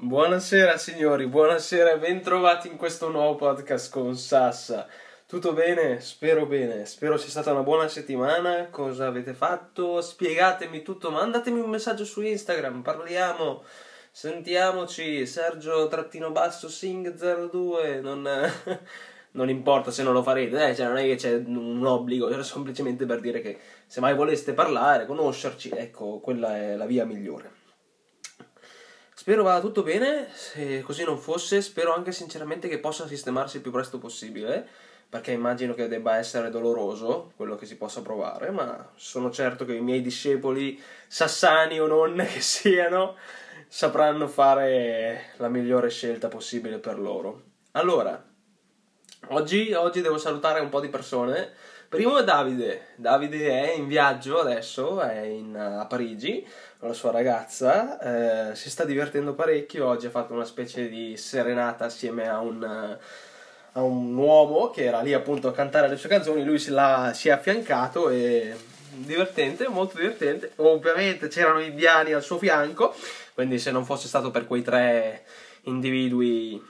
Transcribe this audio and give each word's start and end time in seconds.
Buonasera 0.00 0.78
signori, 0.78 1.26
buonasera 1.26 1.90
e 1.90 1.98
bentrovati 1.98 2.68
in 2.68 2.76
questo 2.76 3.10
nuovo 3.10 3.34
podcast 3.34 3.90
con 3.90 4.14
Sassa. 4.14 4.86
Tutto 5.26 5.52
bene? 5.52 5.98
Spero 5.98 6.46
bene, 6.46 6.86
spero 6.86 7.16
sia 7.16 7.30
stata 7.30 7.50
una 7.50 7.64
buona 7.64 7.88
settimana. 7.88 8.68
Cosa 8.70 9.08
avete 9.08 9.34
fatto? 9.34 10.00
Spiegatemi 10.00 10.82
tutto, 10.82 11.10
mandatemi 11.10 11.58
un 11.58 11.70
messaggio 11.70 12.04
su 12.04 12.20
Instagram, 12.20 12.82
parliamo, 12.82 13.64
sentiamoci. 14.12 15.26
Sergio 15.26 15.88
trattino 15.88 16.30
basso 16.30 16.68
Sing 16.68 17.12
02, 17.50 18.00
non, 18.00 18.22
non 19.32 19.48
importa 19.48 19.90
se 19.90 20.04
non 20.04 20.12
lo 20.12 20.22
farete, 20.22 20.68
eh, 20.68 20.76
cioè 20.76 20.86
non 20.86 20.98
è 20.98 21.02
che 21.02 21.16
c'è 21.16 21.34
un 21.34 21.84
obbligo, 21.84 22.30
era 22.30 22.44
semplicemente 22.44 23.04
per 23.04 23.18
dire 23.18 23.40
che 23.40 23.58
se 23.84 23.98
mai 23.98 24.14
voleste 24.14 24.52
parlare, 24.52 25.06
conoscerci, 25.06 25.70
ecco, 25.70 26.20
quella 26.20 26.56
è 26.56 26.76
la 26.76 26.86
via 26.86 27.04
migliore. 27.04 27.57
Spero 29.28 29.42
vada 29.42 29.60
tutto 29.60 29.82
bene, 29.82 30.28
se 30.32 30.80
così 30.80 31.04
non 31.04 31.18
fosse, 31.18 31.60
spero 31.60 31.92
anche 31.92 32.12
sinceramente 32.12 32.66
che 32.66 32.78
possa 32.78 33.06
sistemarsi 33.06 33.56
il 33.56 33.62
più 33.62 33.70
presto 33.70 33.98
possibile, 33.98 34.66
perché 35.06 35.32
immagino 35.32 35.74
che 35.74 35.86
debba 35.86 36.16
essere 36.16 36.48
doloroso 36.48 37.32
quello 37.36 37.54
che 37.54 37.66
si 37.66 37.76
possa 37.76 38.00
provare, 38.00 38.50
ma 38.50 38.90
sono 38.94 39.30
certo 39.30 39.66
che 39.66 39.74
i 39.74 39.82
miei 39.82 40.00
discepoli, 40.00 40.82
sassani 41.06 41.78
o 41.78 41.86
non 41.86 42.16
che 42.32 42.40
siano, 42.40 43.16
sapranno 43.66 44.28
fare 44.28 45.32
la 45.36 45.48
migliore 45.50 45.90
scelta 45.90 46.28
possibile 46.28 46.78
per 46.78 46.98
loro. 46.98 47.42
Allora, 47.72 48.26
oggi, 49.26 49.74
oggi 49.74 50.00
devo 50.00 50.16
salutare 50.16 50.60
un 50.60 50.70
po' 50.70 50.80
di 50.80 50.88
persone. 50.88 51.52
Primo 51.88 52.18
è 52.18 52.24
Davide. 52.24 52.88
Davide 52.96 53.48
è 53.48 53.72
in 53.74 53.86
viaggio 53.86 54.40
adesso, 54.40 55.00
è 55.00 55.22
in, 55.22 55.56
a 55.56 55.86
Parigi 55.86 56.46
con 56.78 56.88
la 56.88 56.94
sua 56.94 57.10
ragazza. 57.10 58.50
Eh, 58.50 58.54
si 58.54 58.68
sta 58.68 58.84
divertendo 58.84 59.32
parecchio. 59.32 59.86
Oggi 59.86 60.04
ha 60.04 60.10
fatto 60.10 60.34
una 60.34 60.44
specie 60.44 60.86
di 60.90 61.16
serenata 61.16 61.86
assieme 61.86 62.28
a 62.28 62.40
un, 62.40 62.62
a 63.72 63.82
un 63.82 64.14
uomo 64.14 64.68
che 64.68 64.84
era 64.84 65.00
lì 65.00 65.14
appunto 65.14 65.48
a 65.48 65.52
cantare 65.52 65.88
le 65.88 65.96
sue 65.96 66.10
canzoni. 66.10 66.44
Lui 66.44 66.58
si, 66.58 66.76
si 67.12 67.28
è 67.28 67.30
affiancato 67.30 68.10
e 68.10 68.54
divertente, 68.90 69.66
molto 69.68 69.96
divertente. 69.96 70.52
Ovviamente 70.56 71.28
c'erano 71.28 71.60
indiani 71.60 72.12
al 72.12 72.22
suo 72.22 72.36
fianco, 72.36 72.94
quindi 73.32 73.58
se 73.58 73.70
non 73.70 73.86
fosse 73.86 74.08
stato 74.08 74.30
per 74.30 74.46
quei 74.46 74.60
tre 74.60 75.24
individui 75.62 76.62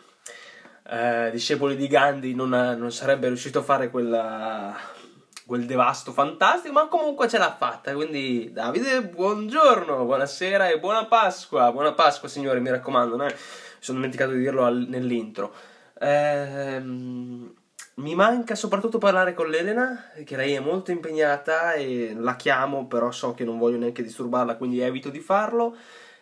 eh, 0.91 1.31
discepoli 1.33 1.77
di 1.77 1.87
Gandhi 1.87 2.35
non, 2.35 2.49
non, 2.49 2.91
sarebbe 2.93 3.27
riuscito 3.27 3.59
a 3.59 3.63
fare 3.63 3.91
quella, 3.91 4.75
quel 5.49 5.65
devasto 5.65 6.13
fantastico, 6.13 6.75
ma 6.75 6.89
comunque 6.89 7.27
ce 7.27 7.39
l'ha 7.39 7.57
fatta. 7.59 7.95
Quindi, 7.95 8.53
Davide, 8.53 9.03
buongiorno, 9.03 10.05
buonasera 10.05 10.69
e 10.69 10.79
buona 10.79 11.07
Pasqua. 11.07 11.73
Buona 11.73 11.95
Pasqua, 11.95 12.29
signore, 12.29 12.61
mi 12.61 12.69
raccomando. 12.69 13.17
No? 13.17 13.25
Mi 13.25 13.33
sono 13.79 13.97
dimenticato 13.97 14.33
di 14.33 14.41
dirlo 14.41 14.67
al, 14.67 14.85
nell'intro. 14.87 15.55
Ehm, 16.01 17.51
mi 17.95 18.15
manca 18.15 18.55
soprattutto 18.55 18.99
parlare 18.99 19.33
con 19.33 19.49
l'Elena, 19.49 20.11
che 20.23 20.37
lei 20.37 20.53
è 20.53 20.61
molto 20.61 20.91
impegnata 20.91 21.73
e 21.73 22.15
la 22.15 22.37
chiamo, 22.37 22.87
però 22.87 23.11
so 23.11 23.33
che 23.33 23.45
non 23.45 23.57
voglio 23.57 23.79
neanche 23.79 24.03
disturbarla, 24.03 24.57
quindi 24.57 24.81
evito 24.81 25.09
di 25.09 25.21
farlo. 25.21 25.75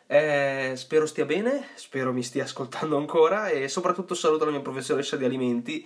Eh, 0.07 0.75
spero 0.77 1.05
stia 1.05 1.25
bene, 1.25 1.71
spero 1.75 2.13
mi 2.13 2.23
stia 2.23 2.45
ascoltando 2.45 2.97
ancora 2.97 3.49
e 3.49 3.67
soprattutto 3.67 4.15
saluto 4.15 4.45
la 4.45 4.53
mia 4.53 4.61
professoressa 4.61 5.17
di 5.17 5.25
alimenti 5.25 5.85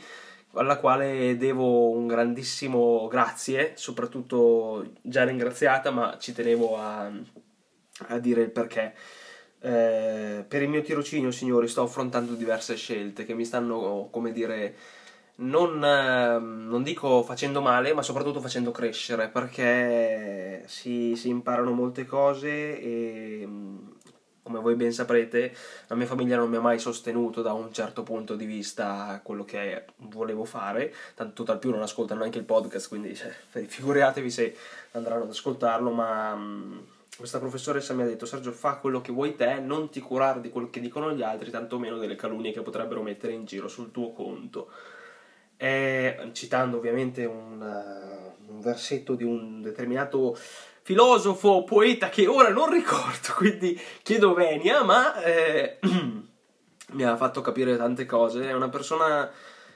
alla 0.55 0.79
quale 0.79 1.37
devo 1.37 1.91
un 1.91 2.06
grandissimo 2.06 3.06
grazie, 3.09 3.73
soprattutto 3.77 4.93
già 5.03 5.25
ringraziata, 5.25 5.91
ma 5.91 6.17
ci 6.19 6.33
tenevo 6.33 6.77
a, 6.79 7.11
a 8.09 8.19
dire 8.19 8.43
il 8.43 8.51
perché. 8.51 8.95
Eh, 9.62 10.45
per 10.48 10.62
il 10.62 10.69
mio 10.69 10.83
tirocinio, 10.83 11.31
signori, 11.31 11.69
sto 11.69 11.83
affrontando 11.83 12.34
diverse 12.34 12.75
scelte 12.77 13.25
che 13.25 13.34
mi 13.34 13.45
stanno, 13.45 14.09
come 14.11 14.33
dire, 14.33 14.75
non, 15.37 15.83
eh, 15.84 16.39
non 16.39 16.83
dico 16.83 17.23
facendo 17.23 17.61
male, 17.61 17.93
ma 17.95 18.03
soprattutto 18.03 18.41
facendo 18.41 18.71
crescere, 18.71 19.28
perché 19.28 20.65
si, 20.67 21.15
si 21.17 21.28
imparano 21.28 21.72
molte 21.72 22.05
cose 22.06 22.81
e 22.81 23.49
come 24.43 24.61
voi 24.61 24.75
ben 24.75 24.93
saprete, 24.93 25.55
la 25.87 25.97
mia 25.97 26.06
famiglia 26.06 26.37
non 26.37 26.49
mi 26.49 26.56
ha 26.56 26.61
mai 26.61 26.78
sostenuto 26.78 27.43
da 27.43 27.53
un 27.53 27.73
certo 27.73 28.03
punto 28.03 28.37
di 28.37 28.47
vista 28.47 29.21
quello 29.23 29.45
che 29.45 29.84
volevo 29.97 30.45
fare, 30.45 30.95
tanto 31.15 31.43
tal 31.43 31.59
più 31.59 31.71
non 31.71 31.83
ascoltano 31.83 32.21
neanche 32.21 32.39
il 32.39 32.45
podcast, 32.45 32.89
quindi 32.89 33.15
cioè, 33.15 33.33
figuratevi 33.67 34.31
se 34.31 34.56
andranno 34.93 35.25
ad 35.25 35.31
ascoltarlo, 35.31 35.91
ma 35.91 36.34
mh, 36.34 36.87
questa 37.17 37.39
professoressa 37.39 37.93
mi 37.93 38.03
ha 38.03 38.06
detto 38.06 38.25
Sergio 38.25 38.50
fa 38.50 38.77
quello 38.77 39.00
che 39.00 39.12
vuoi 39.12 39.37
te, 39.37 39.61
non 39.61 39.91
ti 39.91 40.00
curare 40.00 40.41
di 40.41 40.49
quello 40.49 40.71
che 40.71 40.81
dicono 40.81 41.12
gli 41.12 41.23
altri, 41.23 41.50
tantomeno 41.50 41.99
delle 41.99 42.17
calunnie 42.17 42.53
che 42.53 42.62
potrebbero 42.62 43.03
mettere 43.03 43.34
in 43.34 43.45
giro 43.45 43.69
sul 43.69 43.91
tuo 43.91 44.12
conto. 44.12 44.71
E, 45.56 46.31
citando 46.33 46.79
ovviamente 46.79 47.27
un, 47.27 47.61
uh, 47.61 48.53
un 48.53 48.61
versetto 48.62 49.15
di 49.15 49.25
un 49.25 49.61
determinato 49.61 50.34
filosofo, 50.91 51.62
poeta 51.62 52.09
che 52.09 52.27
ora 52.27 52.49
non 52.49 52.69
ricordo, 52.69 53.33
quindi 53.37 53.81
chiedo 54.03 54.34
venia, 54.34 54.83
ma 54.83 55.23
eh, 55.23 55.78
mi 56.91 57.05
ha 57.05 57.17
fatto 57.17 57.41
capire 57.43 57.77
tante 57.77 58.06
cose. 58.06 58.49
È 58.49 58.53
una 58.53 58.69
persona 58.69 59.31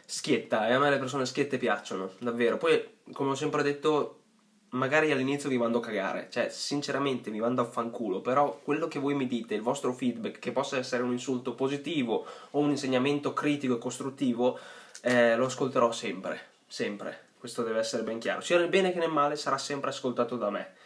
schietta 0.05 0.67
e 0.67 0.73
a 0.73 0.81
me 0.81 0.91
le 0.91 0.99
persone 0.99 1.25
schiette 1.25 1.57
piacciono, 1.57 2.11
davvero. 2.19 2.57
Poi, 2.57 3.03
come 3.13 3.31
ho 3.31 3.35
sempre 3.37 3.63
detto, 3.63 4.23
magari 4.71 5.13
all'inizio 5.13 5.49
vi 5.49 5.57
mando 5.57 5.79
a 5.79 5.83
cagare, 5.83 6.27
cioè 6.33 6.49
sinceramente 6.49 7.31
vi 7.31 7.39
mando 7.39 7.63
a 7.63 7.67
fanculo, 7.67 8.21
però 8.21 8.59
quello 8.65 8.89
che 8.89 8.99
voi 8.99 9.15
mi 9.15 9.29
dite, 9.29 9.55
il 9.55 9.63
vostro 9.63 9.93
feedback, 9.93 10.41
che 10.41 10.51
possa 10.51 10.79
essere 10.79 11.05
un 11.05 11.13
insulto 11.13 11.55
positivo 11.55 12.27
o 12.51 12.59
un 12.59 12.71
insegnamento 12.71 13.33
critico 13.33 13.77
e 13.77 13.79
costruttivo, 13.79 14.59
eh, 15.03 15.37
lo 15.37 15.47
ascolterò 15.47 15.93
sempre, 15.93 16.41
sempre. 16.67 17.27
Questo 17.39 17.63
deve 17.63 17.79
essere 17.79 18.03
ben 18.03 18.19
chiaro. 18.19 18.41
Sia 18.41 18.59
nel 18.59 18.69
bene 18.69 18.91
che 18.93 18.99
nel 18.99 19.11
male 19.11 19.37
sarà 19.37 19.59
sempre 19.59 19.91
ascoltato 19.91 20.37
da 20.37 20.51
me. 20.51 20.83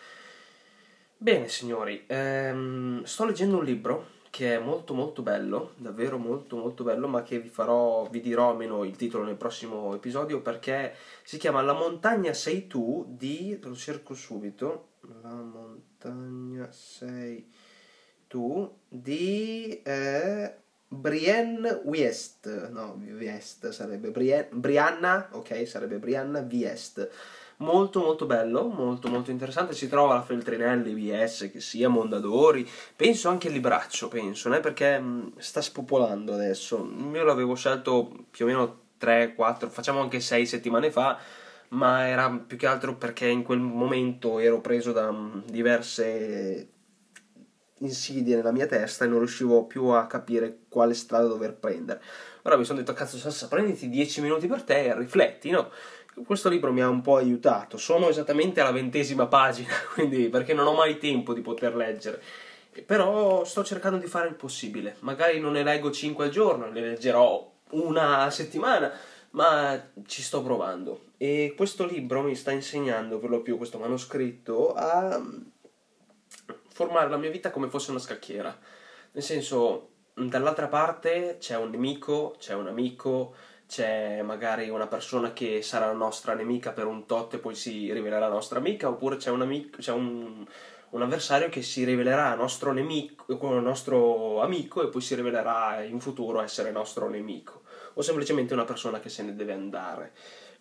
Bene 1.20 1.48
signori, 1.48 2.04
ehm, 2.06 3.02
sto 3.02 3.24
leggendo 3.24 3.58
un 3.58 3.64
libro 3.64 4.10
che 4.30 4.54
è 4.54 4.58
molto 4.60 4.94
molto 4.94 5.20
bello, 5.20 5.72
davvero 5.74 6.16
molto 6.16 6.56
molto 6.56 6.84
bello, 6.84 7.08
ma 7.08 7.24
che 7.24 7.40
vi 7.40 7.48
farò, 7.48 8.08
vi 8.08 8.20
dirò 8.20 8.50
almeno 8.50 8.84
il 8.84 8.94
titolo 8.94 9.24
nel 9.24 9.34
prossimo 9.34 9.92
episodio 9.96 10.40
perché 10.42 10.94
si 11.24 11.36
chiama 11.36 11.60
La 11.60 11.72
montagna 11.72 12.32
sei 12.32 12.68
tu 12.68 13.04
di, 13.08 13.58
lo 13.60 13.74
cerco 13.74 14.14
subito, 14.14 14.90
La 15.22 15.34
montagna 15.34 16.70
sei 16.70 17.50
tu 18.28 18.78
di 18.86 19.82
eh, 19.82 20.54
Brienne 20.86 21.80
Wiest, 21.82 22.68
no, 22.70 22.96
Wiest 22.96 23.70
sarebbe 23.70 24.10
Brienne, 24.12 24.50
Brianna, 24.52 25.30
ok, 25.32 25.66
sarebbe 25.66 25.98
Brianna 25.98 26.46
Wiest 26.48 27.10
molto 27.58 28.00
molto 28.00 28.26
bello, 28.26 28.68
molto 28.68 29.08
molto 29.08 29.30
interessante, 29.30 29.74
si 29.74 29.88
trova 29.88 30.14
la 30.14 30.22
Feltrinelli 30.22 30.94
VS, 30.94 31.50
che 31.52 31.60
sia 31.60 31.88
Mondadori, 31.88 32.68
penso 32.94 33.28
anche 33.28 33.48
il 33.48 33.54
Libraccio, 33.54 34.08
penso, 34.08 34.48
né? 34.48 34.60
perché 34.60 34.98
mh, 34.98 35.38
sta 35.38 35.60
spopolando 35.60 36.34
adesso, 36.34 36.88
io 37.12 37.24
l'avevo 37.24 37.54
scelto 37.54 38.26
più 38.30 38.44
o 38.44 38.48
meno 38.48 38.80
3, 38.98 39.34
4, 39.34 39.68
facciamo 39.68 40.00
anche 40.00 40.20
6 40.20 40.46
settimane 40.46 40.90
fa, 40.90 41.18
ma 41.70 42.06
era 42.06 42.30
più 42.30 42.56
che 42.56 42.66
altro 42.66 42.94
perché 42.96 43.26
in 43.26 43.42
quel 43.42 43.58
momento 43.58 44.38
ero 44.38 44.60
preso 44.60 44.92
da 44.92 45.10
mh, 45.10 45.44
diverse 45.46 46.68
insidie 47.80 48.36
nella 48.36 48.50
mia 48.50 48.66
testa 48.66 49.04
e 49.04 49.08
non 49.08 49.18
riuscivo 49.18 49.64
più 49.66 49.86
a 49.86 50.06
capire 50.06 50.60
quale 50.68 50.94
strada 50.94 51.26
dover 51.26 51.54
prendere. 51.54 52.00
Allora 52.42 52.60
mi 52.60 52.66
sono 52.66 52.78
detto, 52.78 52.92
cazzo 52.92 53.18
Sassa, 53.18 53.48
prenditi 53.48 53.88
10 53.88 54.20
minuti 54.22 54.46
per 54.46 54.62
te 54.62 54.86
e 54.86 54.96
rifletti, 54.96 55.50
no? 55.50 55.70
Questo 56.24 56.48
libro 56.48 56.72
mi 56.72 56.80
ha 56.80 56.88
un 56.88 57.00
po' 57.00 57.16
aiutato. 57.16 57.76
Sono 57.76 58.08
esattamente 58.08 58.60
alla 58.60 58.72
ventesima 58.72 59.26
pagina, 59.26 59.72
quindi 59.94 60.28
perché 60.28 60.54
non 60.54 60.66
ho 60.66 60.74
mai 60.74 60.98
tempo 60.98 61.32
di 61.32 61.40
poter 61.40 61.74
leggere. 61.74 62.22
Però 62.86 63.44
sto 63.44 63.64
cercando 63.64 63.98
di 63.98 64.06
fare 64.06 64.28
il 64.28 64.34
possibile. 64.34 64.96
Magari 65.00 65.40
non 65.40 65.52
ne 65.52 65.62
leggo 65.62 65.90
5 65.90 66.26
al 66.26 66.30
giorno, 66.30 66.70
ne 66.70 66.80
leggerò 66.80 67.52
una 67.70 68.18
a 68.18 68.30
settimana, 68.30 68.92
ma 69.30 69.90
ci 70.06 70.22
sto 70.22 70.42
provando. 70.42 71.06
E 71.16 71.54
questo 71.56 71.84
libro 71.84 72.22
mi 72.22 72.36
sta 72.36 72.52
insegnando, 72.52 73.18
per 73.18 73.30
lo 73.30 73.42
più 73.42 73.56
questo 73.56 73.78
manoscritto, 73.78 74.74
a 74.74 75.20
formare 76.68 77.10
la 77.10 77.16
mia 77.16 77.30
vita 77.30 77.50
come 77.50 77.68
fosse 77.68 77.90
una 77.90 77.98
scacchiera. 77.98 78.56
Nel 79.12 79.22
senso, 79.22 79.90
dall'altra 80.14 80.68
parte 80.68 81.36
c'è 81.40 81.56
un 81.56 81.70
nemico, 81.70 82.36
c'è 82.38 82.54
un 82.54 82.68
amico, 82.68 83.34
c'è 83.68 84.22
magari 84.22 84.70
una 84.70 84.86
persona 84.86 85.34
che 85.34 85.60
sarà 85.60 85.92
nostra 85.92 86.32
nemica 86.32 86.72
per 86.72 86.86
un 86.86 87.04
tot 87.04 87.34
e 87.34 87.38
poi 87.38 87.54
si 87.54 87.92
rivelerà 87.92 88.26
nostra 88.28 88.58
amica, 88.58 88.88
oppure 88.88 89.16
c'è 89.16 89.30
un, 89.30 89.42
amico, 89.42 89.76
c'è 89.78 89.92
un, 89.92 90.46
un 90.90 91.02
avversario 91.02 91.50
che 91.50 91.60
si 91.60 91.84
rivelerà 91.84 92.34
nostro 92.34 92.72
nemico, 92.72 93.26
nostro 93.60 94.40
amico 94.40 94.82
e 94.82 94.88
poi 94.88 95.02
si 95.02 95.14
rivelerà 95.14 95.82
in 95.82 96.00
futuro 96.00 96.40
essere 96.40 96.70
nostro 96.70 97.10
nemico, 97.10 97.60
o 97.92 98.00
semplicemente 98.00 98.54
una 98.54 98.64
persona 98.64 99.00
che 99.00 99.10
se 99.10 99.22
ne 99.22 99.34
deve 99.34 99.52
andare. 99.52 100.12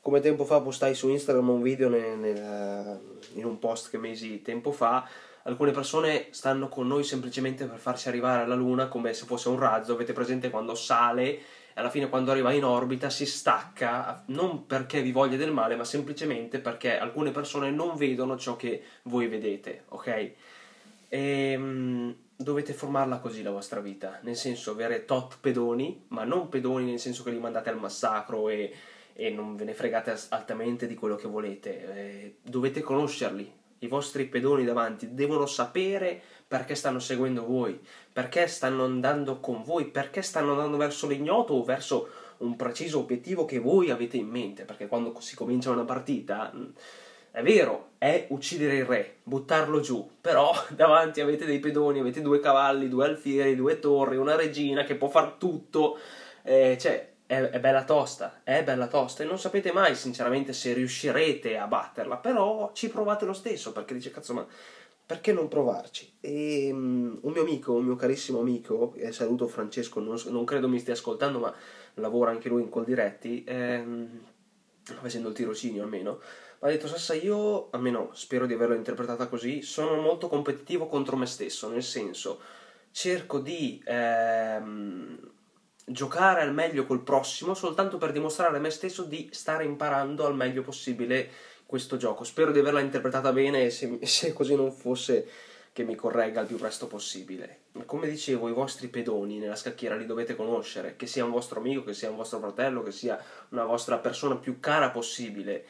Come 0.02 0.20
tempo 0.20 0.44
fa 0.44 0.60
postai 0.60 0.94
su 0.94 1.08
Instagram 1.08 1.50
un 1.50 1.62
video 1.62 1.88
nel, 1.88 2.18
nel, 2.18 3.00
in 3.36 3.46
un 3.46 3.58
post 3.58 3.90
che 3.90 3.98
mesi 3.98 4.42
tempo 4.42 4.72
fa 4.72 5.08
alcune 5.44 5.72
persone 5.72 6.28
stanno 6.32 6.68
con 6.68 6.88
noi 6.88 7.06
semplicemente 7.06 7.66
per 7.68 7.80
farci 7.80 8.10
arrivare 8.10 8.44
alla 8.44 8.56
Luna 8.56 8.90
come 8.90 9.14
se 9.14 9.26
fosse 9.26 9.48
un 9.48 9.58
razzo, 9.58 9.94
avete 9.94 10.12
presente 10.12 10.50
quando 10.50 10.76
sale 10.76 11.40
alla 11.78 11.92
fine 11.92 12.10
quando 12.10 12.32
arriva 12.32 12.52
in 12.52 12.64
orbita 12.64 13.10
si 13.12 13.28
stacca, 13.28 14.24
non 14.28 14.66
perché 14.66 15.04
vi 15.04 15.12
voglia 15.12 15.38
del 15.38 15.52
male, 15.52 15.76
ma 15.76 15.84
semplicemente 15.84 16.60
perché 16.60 16.98
alcune 16.98 17.30
persone 17.30 17.70
non 17.70 17.96
vedono 17.96 18.36
ciò 18.36 18.56
che 18.56 18.82
voi 19.04 19.28
vedete, 19.28 19.84
ok? 19.90 20.08
E, 20.08 20.36
ehm, 21.10 22.16
dovete 22.36 22.74
formarla 22.74 23.20
così 23.20 23.44
la 23.44 23.52
vostra 23.52 23.80
vita, 23.80 24.20
nel 24.24 24.36
senso 24.36 24.72
avere 24.72 25.06
tot 25.06 25.38
pedoni, 25.40 26.06
ma 26.10 26.24
non 26.24 26.50
pedoni 26.50 26.86
nel 26.86 27.00
senso 27.00 27.22
che 27.22 27.30
li 27.30 27.40
mandate 27.40 27.70
al 27.70 27.80
massacro 27.80 28.50
e, 28.50 28.74
e 29.14 29.30
non 29.30 29.56
ve 29.56 29.66
ne 29.66 29.74
fregate 29.76 30.16
altamente 30.30 30.88
di 30.88 30.96
quello 30.96 31.16
che 31.16 31.28
volete, 31.28 31.96
eh, 31.96 32.36
dovete 32.42 32.82
conoscerli, 32.82 33.54
i 33.80 33.88
vostri 33.88 34.26
pedoni 34.26 34.66
davanti 34.66 35.14
devono 35.14 35.46
sapere 35.46 36.22
perché 36.48 36.76
stanno 36.76 37.00
seguendo 37.00 37.46
voi, 37.46 37.80
perché 38.12 38.48
stanno 38.48 38.86
andando 38.86 39.40
con 39.40 39.64
voi, 39.64 39.86
perché 39.86 40.22
stanno 40.22 40.52
andando 40.52 40.78
verso 40.78 41.08
l'ignoto 41.08 41.54
o 41.54 41.64
verso 41.64 42.10
un 42.38 42.56
preciso 42.56 43.00
obiettivo 43.00 43.46
che 43.46 43.60
voi 43.60 43.90
avete 43.90 44.18
in 44.18 44.28
mente, 44.28 44.64
perché 44.64 44.88
quando 44.88 45.20
si 45.20 45.36
comincia 45.36 45.72
una 45.72 45.84
partita 45.84 46.54
è 47.32 47.44
vero, 47.44 47.90
è 48.00 48.26
uccidere 48.30 48.78
il 48.78 48.86
re, 48.86 49.18
buttarlo 49.22 49.80
giù, 49.80 50.10
però 50.20 50.52
davanti 50.74 51.22
avete 51.22 51.46
dei 51.46 51.60
pedoni, 51.60 52.00
avete 52.00 52.22
due 52.22 52.40
cavalli, 52.40 52.90
due 52.90 53.06
alfieri, 53.06 53.56
due 53.56 53.80
torri, 53.80 54.18
una 54.18 54.36
regina 54.36 54.84
che 54.84 54.96
può 54.96 55.08
far 55.08 55.34
tutto, 55.34 56.00
eh, 56.44 56.78
cioè 56.80 57.10
è, 57.28 57.36
è, 57.36 57.60
bella 57.60 57.84
tosta, 57.84 58.42
è 58.44 58.64
bella 58.64 58.88
tosta 58.88 59.22
e 59.22 59.28
non 59.28 59.38
sapete 59.38 59.72
mai 59.72 59.96
sinceramente 59.96 60.54
se 60.54 60.74
riuscirete 60.74 61.58
a 61.58 61.68
batterla, 61.68 62.18
però 62.18 62.72
ci 62.74 62.90
provate 62.90 63.26
lo 63.26 63.34
stesso 63.34 63.72
perché 63.72 63.94
dice 63.94 64.10
cazzo 64.10 64.34
ma 64.34 64.48
perché 65.08 65.32
non 65.32 65.48
provarci? 65.48 66.18
E 66.20 66.70
um, 66.70 67.18
un 67.22 67.32
mio 67.32 67.42
amico, 67.42 67.74
un 67.74 67.86
mio 67.86 67.96
carissimo 67.96 68.42
amico, 68.42 68.94
e 68.96 69.14
saluto 69.14 69.48
Francesco, 69.48 70.02
non, 70.02 70.22
non, 70.26 70.44
credo 70.44 70.68
mi 70.68 70.80
stia 70.80 70.94
ascoltando 70.94 71.40
ma 71.40 71.54
lavora 71.94 72.32
anche 72.32 72.50
lui 72.50 72.62
in 72.62 72.70
call 72.70 72.84
diretti, 72.84 73.42
ehm, 73.48 74.20
facendo 74.84 75.30
il 75.30 75.34
tirocinio 75.34 75.82
almeno, 75.82 76.20
ha 76.60 76.68
detto 76.68 76.88
Sassa 76.88 77.14
io, 77.14 77.70
almeno 77.70 78.10
spero 78.12 78.46
di 78.46 78.54
averlo 78.54 78.76
interpretata 78.76 79.28
così, 79.28 79.62
sono 79.62 79.96
molto 79.96 80.28
competitivo 80.28 80.88
contro 80.88 81.16
me 81.16 81.26
stesso, 81.26 81.70
nel 81.70 81.84
senso 81.84 82.42
cerco 82.92 83.40
di 83.40 83.82
ehm, 83.86 85.18
giocare 85.86 86.42
al 86.42 86.54
meglio 86.54 86.86
col 86.86 87.02
prossimo 87.02 87.54
soltanto 87.54 87.98
per 87.98 88.12
dimostrare 88.12 88.58
a 88.58 88.60
me 88.60 88.70
stesso 88.72 89.04
di 89.04 89.30
stare 89.32 89.64
imparando 89.64 90.26
al 90.26 90.36
meglio 90.36 90.64
possibile 90.64 91.30
questo 91.68 91.98
gioco. 91.98 92.24
Spero 92.24 92.52
di 92.52 92.58
averla 92.58 92.80
interpretata 92.80 93.32
bene 93.32 93.66
e 93.66 93.70
se, 93.70 94.00
se 94.08 94.34
così 94.34 94.56
non 94.56 94.72
fosse 94.72 95.28
che 95.72 95.84
mi 95.84 95.94
corregga 95.94 96.42
il 96.42 96.48
più 96.48 96.58
presto 96.58 96.88
possibile. 96.88 97.66
Come 97.86 98.10
dicevo, 98.10 98.50
i 98.50 98.54
vostri 98.54 98.88
pedoni 98.88 99.38
nella 99.38 99.56
scacchiera 99.56 99.96
li 99.96 100.08
dovete 100.08 100.36
conoscere, 100.36 100.96
che 100.96 101.06
sia 101.06 101.24
un 101.24 101.30
vostro 101.30 101.60
amico, 101.60 101.84
che 101.84 101.94
sia 101.94 102.10
un 102.10 102.16
vostro 102.16 102.40
fratello, 102.40 102.82
che 102.82 102.92
sia 102.92 103.24
una 103.50 103.66
vostra 103.66 104.00
persona 104.00 104.38
più 104.38 104.60
cara 104.60 104.90
possibile 104.90 105.66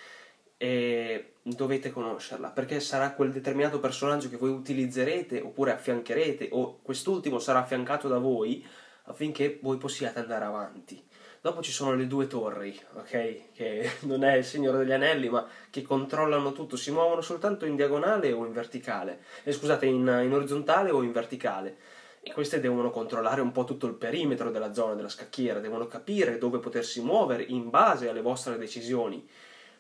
e 0.58 1.34
dovete 1.44 1.92
conoscerla 1.92 2.50
perché 2.50 2.80
sarà 2.80 3.12
quel 3.12 3.32
determinato 3.32 3.80
personaggio 3.80 4.28
che 4.28 4.38
voi 4.38 4.50
utilizzerete 4.50 5.40
oppure 5.40 5.72
affiancherete 5.72 6.50
o 6.52 6.80
quest'ultimo 6.82 7.38
sarà 7.38 7.60
affiancato 7.60 8.08
da 8.08 8.18
voi 8.18 8.66
affinché 9.04 9.60
voi 9.62 9.78
possiate 9.78 10.20
andare 10.20 10.46
avanti. 10.46 11.02
Dopo 11.48 11.62
ci 11.62 11.72
sono 11.72 11.96
le 11.96 12.08
due 12.08 12.28
torri, 12.28 12.78
ok? 12.96 13.54
Che 13.54 13.92
non 14.04 14.26
è 14.26 14.36
il 14.36 14.44
Signore 14.44 14.80
degli 14.80 14.92
Anelli, 14.92 15.30
ma 15.30 15.48
che 15.70 15.82
controllano 15.82 16.52
tutto, 16.52 16.76
si 16.76 16.92
muovono 16.92 17.22
soltanto 17.22 17.66
in 17.66 17.78
diagonale 17.78 18.34
o 18.34 18.46
in 18.46 18.52
verticale. 18.52 19.24
Eh, 19.44 19.54
scusate, 19.54 19.86
in, 19.86 20.02
in 20.26 20.34
orizzontale 20.34 20.92
o 20.92 21.02
in 21.04 21.14
verticale. 21.14 21.78
E 22.20 22.34
queste 22.34 22.60
devono 22.60 22.90
controllare 22.90 23.40
un 23.40 23.54
po' 23.54 23.64
tutto 23.64 23.88
il 23.88 23.94
perimetro 23.94 24.52
della 24.52 24.74
zona 24.74 24.96
della 24.96 25.08
scacchiera, 25.08 25.62
devono 25.62 25.88
capire 25.88 26.38
dove 26.38 26.60
potersi 26.60 27.00
muovere 27.00 27.44
in 27.44 27.70
base 27.70 28.10
alle 28.10 28.22
vostre 28.22 28.58
decisioni. 28.58 29.26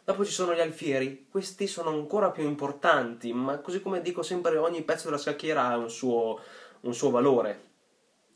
Dopo 0.06 0.24
ci 0.24 0.32
sono 0.32 0.54
gli 0.54 0.62
alfieri, 0.62 1.28
questi 1.30 1.68
sono 1.68 1.90
ancora 1.90 2.32
più 2.32 2.46
importanti, 2.46 3.34
ma 3.34 3.58
così 3.58 3.82
come 3.82 4.02
dico 4.02 4.24
sempre 4.24 4.56
ogni 4.56 4.84
pezzo 4.84 5.08
della 5.08 5.18
scacchiera 5.18 5.68
ha 5.68 5.76
un 5.76 5.90
suo, 5.90 6.40
un 6.80 6.94
suo 6.94 7.10
valore. 7.10 7.66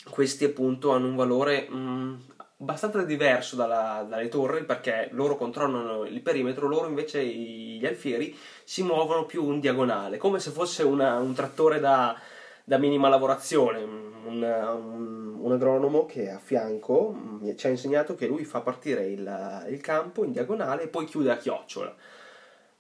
Questi 0.10 0.44
appunto 0.44 0.92
hanno 0.92 1.08
un 1.08 1.16
valore 1.16 1.70
mh, 1.70 1.78
mm, 1.78 2.16
abbastanza 2.62 3.02
diverso 3.02 3.56
dalla, 3.56 4.06
dalle 4.08 4.30
torri 4.30 4.64
perché 4.64 5.10
loro 5.12 5.36
controllano 5.36 6.06
il 6.06 6.22
perimetro, 6.22 6.68
loro 6.68 6.88
invece 6.88 7.24
gli 7.26 7.86
alfieri 7.86 8.38
si 8.64 8.84
muovono 8.84 9.26
più 9.26 9.52
in 9.52 9.60
diagonale, 9.60 10.18
come 10.18 10.40
se 10.40 10.52
fosse 10.52 10.84
una, 10.84 11.18
un 11.18 11.34
trattore 11.34 11.80
da, 11.80 12.16
da 12.64 12.78
minima 12.78 13.10
lavorazione, 13.10 13.82
un, 13.82 14.14
un, 14.26 15.36
un, 15.40 15.52
agronomo 15.52 16.06
che 16.06 16.30
a 16.30 16.38
fianco 16.38 17.16
mm, 17.18 17.56
ci 17.56 17.66
ha 17.66 17.70
insegnato 17.72 18.14
che 18.14 18.28
lui 18.28 18.46
fa 18.46 18.62
partire 18.62 19.08
il, 19.08 19.66
il 19.70 19.82
campo 19.82 20.24
in 20.24 20.32
diagonale 20.32 20.84
e 20.84 20.88
poi 20.88 21.06
chiude 21.06 21.32
a 21.32 21.38
chiocciola. 21.38 21.96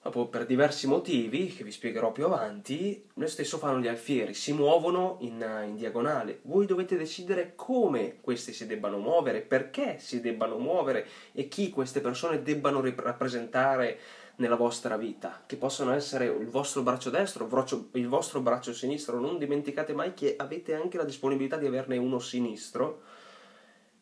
Dopo, 0.03 0.29
per 0.29 0.47
diversi 0.47 0.87
motivi, 0.87 1.53
che 1.53 1.63
vi 1.63 1.71
spiegherò 1.71 2.11
più 2.11 2.25
avanti, 2.25 3.07
lo 3.13 3.27
stesso 3.27 3.59
fanno 3.59 3.79
gli 3.79 3.87
alfieri, 3.87 4.33
si 4.33 4.51
muovono 4.51 5.17
in, 5.19 5.45
in, 5.67 5.75
diagonale. 5.75 6.39
Voi 6.43 6.65
dovete 6.65 6.97
decidere 6.97 7.53
come 7.55 8.17
questi 8.19 8.51
si 8.51 8.65
debbano 8.65 8.97
muovere, 8.97 9.41
perché 9.41 9.99
si 9.99 10.19
debbano 10.19 10.57
muovere 10.57 11.07
e 11.33 11.47
chi 11.47 11.69
queste 11.69 12.01
persone 12.01 12.41
debbano 12.41 12.81
rappresentare 12.95 13.99
nella 14.37 14.55
vostra 14.55 14.97
vita, 14.97 15.43
che 15.45 15.55
possono 15.55 15.93
essere 15.93 16.25
il 16.25 16.49
vostro 16.49 16.81
braccio 16.81 17.11
destro, 17.11 17.47
il 17.91 18.07
vostro 18.07 18.41
braccio 18.41 18.73
sinistro. 18.73 19.19
Non 19.19 19.37
dimenticate 19.37 19.93
mai 19.93 20.15
che 20.15 20.33
avete 20.35 20.73
anche 20.73 20.97
la 20.97 21.03
disponibilità 21.03 21.57
di 21.57 21.67
averne 21.67 21.97
uno 21.97 22.17
sinistro. 22.17 23.03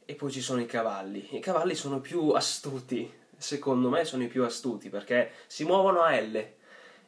E 0.06 0.16
poi 0.16 0.32
ci 0.32 0.42
sono 0.42 0.62
i 0.62 0.66
cavalli. 0.66 1.28
I 1.36 1.40
cavalli 1.40 1.76
sono 1.76 2.00
più 2.00 2.30
astuti, 2.30 3.19
secondo 3.40 3.90
me 3.90 4.06
sono 4.06 4.24
i 4.24 4.28
più 4.28 4.44
astuti 4.44 4.90
perché 4.90 5.32
si 5.48 5.64
muovono 5.64 6.02
a 6.02 6.20
L 6.20 6.58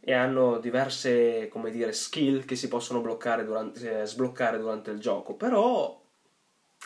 e 0.03 0.13
hanno 0.13 0.57
diverse, 0.57 1.47
come 1.49 1.69
dire, 1.69 1.93
skill 1.93 2.43
che 2.43 2.55
si 2.55 2.67
possono 2.67 3.01
durante, 3.45 4.01
eh, 4.01 4.05
sbloccare 4.05 4.57
durante 4.57 4.89
il 4.89 4.99
gioco, 4.99 5.35
però 5.35 6.01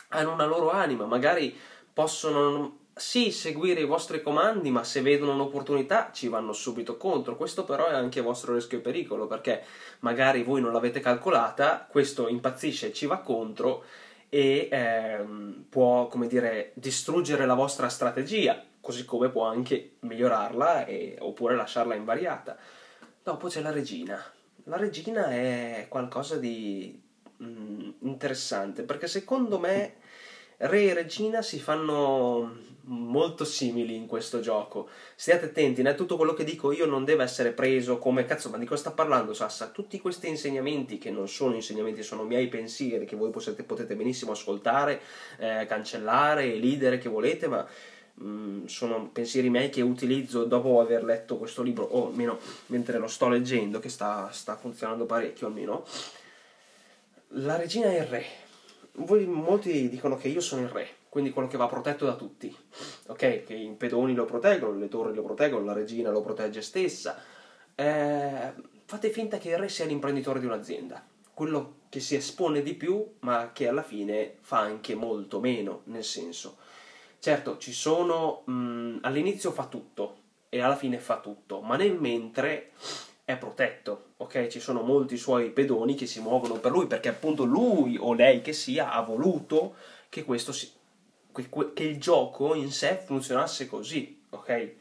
hanno 0.08 0.32
una 0.32 0.44
loro 0.44 0.70
anima, 0.70 1.06
magari 1.06 1.56
possono 1.92 2.80
sì 2.94 3.30
seguire 3.30 3.80
i 3.80 3.86
vostri 3.86 4.22
comandi, 4.22 4.70
ma 4.70 4.84
se 4.84 5.00
vedono 5.00 5.32
un'opportunità 5.32 6.10
ci 6.12 6.28
vanno 6.28 6.52
subito 6.52 6.96
contro. 6.98 7.36
Questo 7.36 7.64
però 7.64 7.86
è 7.88 7.94
anche 7.94 8.20
vostro 8.20 8.54
rischio 8.54 8.78
e 8.78 8.82
pericolo, 8.82 9.26
perché 9.26 9.62
magari 10.00 10.42
voi 10.42 10.60
non 10.60 10.72
l'avete 10.72 11.00
calcolata, 11.00 11.86
questo 11.90 12.28
impazzisce 12.28 12.88
e 12.88 12.92
ci 12.92 13.06
va 13.06 13.18
contro 13.18 13.84
e 14.28 14.68
ehm, 14.70 15.66
può, 15.68 16.08
come 16.08 16.26
dire, 16.26 16.72
distruggere 16.74 17.46
la 17.46 17.54
vostra 17.54 17.88
strategia 17.88 18.62
così 18.86 19.04
come 19.04 19.30
può 19.30 19.42
anche 19.46 19.96
migliorarla 19.98 20.86
e, 20.86 21.16
oppure 21.18 21.56
lasciarla 21.56 21.96
invariata. 21.96 22.56
Dopo 23.20 23.48
c'è 23.48 23.60
la 23.60 23.72
regina. 23.72 24.22
La 24.66 24.76
regina 24.76 25.28
è 25.28 25.86
qualcosa 25.88 26.36
di 26.36 27.02
mm, 27.42 27.90
interessante 28.02 28.84
perché 28.84 29.08
secondo 29.08 29.58
me 29.58 29.96
re 30.58 30.84
e 30.84 30.94
regina 30.94 31.42
si 31.42 31.58
fanno 31.58 32.74
molto 32.82 33.44
simili 33.44 33.96
in 33.96 34.06
questo 34.06 34.38
gioco. 34.38 34.88
Stiate 35.16 35.46
attenti, 35.46 35.82
né? 35.82 35.96
tutto 35.96 36.16
quello 36.16 36.34
che 36.34 36.44
dico 36.44 36.70
io 36.70 36.86
non 36.86 37.04
deve 37.04 37.24
essere 37.24 37.50
preso 37.50 37.98
come 37.98 38.24
cazzo, 38.24 38.50
ma 38.50 38.58
di 38.58 38.66
cosa 38.66 38.82
sta 38.82 38.90
parlando 38.92 39.34
Sassa? 39.34 39.70
Tutti 39.70 40.00
questi 40.00 40.28
insegnamenti 40.28 40.96
che 40.96 41.10
non 41.10 41.26
sono 41.26 41.56
insegnamenti, 41.56 42.04
sono 42.04 42.22
miei 42.22 42.46
pensieri 42.46 43.04
che 43.04 43.16
voi 43.16 43.30
potete, 43.30 43.64
potete 43.64 43.96
benissimo 43.96 44.30
ascoltare, 44.30 45.00
eh, 45.38 45.66
cancellare, 45.66 46.54
leader 46.54 46.98
che 46.98 47.08
volete, 47.08 47.48
ma 47.48 47.66
Mm, 48.22 48.64
sono 48.64 49.10
pensieri 49.10 49.50
miei 49.50 49.68
che 49.68 49.82
utilizzo 49.82 50.44
dopo 50.44 50.80
aver 50.80 51.04
letto 51.04 51.36
questo 51.36 51.62
libro, 51.62 51.84
o 51.84 52.06
almeno 52.06 52.38
mentre 52.66 52.98
lo 52.98 53.08
sto 53.08 53.28
leggendo, 53.28 53.78
che 53.78 53.90
sta, 53.90 54.30
sta 54.32 54.56
funzionando 54.56 55.04
parecchio 55.04 55.48
almeno. 55.48 55.84
La 57.30 57.56
regina 57.56 57.88
è 57.88 58.00
il 58.00 58.06
re. 58.06 58.24
Voi, 58.92 59.26
molti 59.26 59.90
dicono 59.90 60.16
che 60.16 60.28
io 60.28 60.40
sono 60.40 60.62
il 60.62 60.68
re, 60.68 60.88
quindi 61.10 61.30
quello 61.30 61.48
che 61.48 61.58
va 61.58 61.66
protetto 61.66 62.06
da 62.06 62.16
tutti. 62.16 62.54
Ok? 63.08 63.44
Che 63.44 63.54
i 63.54 63.74
pedoni 63.76 64.14
lo 64.14 64.24
proteggono, 64.24 64.78
le 64.78 64.88
torri 64.88 65.14
lo 65.14 65.22
proteggono, 65.22 65.66
la 65.66 65.74
regina 65.74 66.10
lo 66.10 66.22
protegge 66.22 66.62
stessa. 66.62 67.20
Eh, 67.74 68.52
fate 68.86 69.10
finta 69.10 69.36
che 69.36 69.50
il 69.50 69.58
re 69.58 69.68
sia 69.68 69.84
l'imprenditore 69.84 70.40
di 70.40 70.46
un'azienda, 70.46 71.04
quello 71.34 71.80
che 71.90 72.00
si 72.00 72.14
espone 72.14 72.62
di 72.62 72.72
più, 72.72 73.06
ma 73.20 73.50
che 73.52 73.68
alla 73.68 73.82
fine 73.82 74.36
fa 74.40 74.60
anche 74.60 74.94
molto 74.94 75.38
meno, 75.38 75.82
nel 75.84 76.04
senso 76.04 76.64
Certo, 77.26 77.58
ci 77.58 77.72
sono. 77.72 78.44
Mh, 78.44 78.98
all'inizio 79.00 79.50
fa 79.50 79.66
tutto 79.66 80.18
e 80.48 80.60
alla 80.60 80.76
fine 80.76 81.00
fa 81.00 81.18
tutto, 81.18 81.60
ma 81.60 81.74
nel 81.74 81.98
mentre 81.98 82.70
è 83.24 83.36
protetto, 83.36 84.10
ok? 84.18 84.46
Ci 84.46 84.60
sono 84.60 84.82
molti 84.82 85.16
suoi 85.16 85.50
pedoni 85.50 85.96
che 85.96 86.06
si 86.06 86.20
muovono 86.20 86.60
per 86.60 86.70
lui 86.70 86.86
perché 86.86 87.08
appunto 87.08 87.42
lui 87.42 87.96
o 87.98 88.14
lei 88.14 88.42
che 88.42 88.52
sia 88.52 88.92
ha 88.92 89.00
voluto 89.02 89.74
che 90.08 90.22
questo 90.22 90.52
si, 90.52 90.70
che 91.74 91.82
il 91.82 91.98
gioco 91.98 92.54
in 92.54 92.70
sé 92.70 93.02
funzionasse 93.04 93.66
così, 93.66 94.22
ok? 94.30 94.74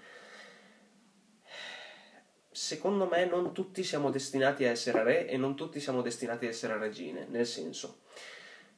secondo 2.51 3.07
me 3.07 3.25
non 3.25 3.53
tutti 3.53 3.83
siamo 3.83 4.11
destinati 4.11 4.65
a 4.65 4.69
essere 4.69 5.03
re 5.03 5.27
e 5.27 5.35
non 5.35 5.55
tutti 5.55 5.79
siamo 5.79 6.03
destinati 6.03 6.45
a 6.45 6.49
essere 6.49 6.77
regine, 6.77 7.25
nel 7.27 7.47
senso, 7.47 8.01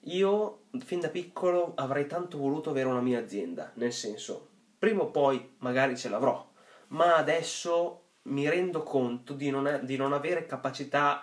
io 0.07 0.65
fin 0.85 0.99
da 0.99 1.09
piccolo 1.09 1.73
avrei 1.75 2.07
tanto 2.07 2.37
voluto 2.37 2.69
avere 2.69 2.87
una 2.87 3.01
mia 3.01 3.19
azienda, 3.19 3.71
nel 3.75 3.93
senso, 3.93 4.47
prima 4.77 5.03
o 5.03 5.11
poi 5.11 5.55
magari 5.59 5.97
ce 5.97 6.09
l'avrò, 6.09 6.49
ma 6.89 7.15
adesso 7.15 8.03
mi 8.23 8.47
rendo 8.49 8.83
conto 8.83 9.33
di 9.33 9.49
non, 9.49 9.81
di 9.83 9.95
non 9.95 10.13
avere 10.13 10.45
capacità 10.45 11.21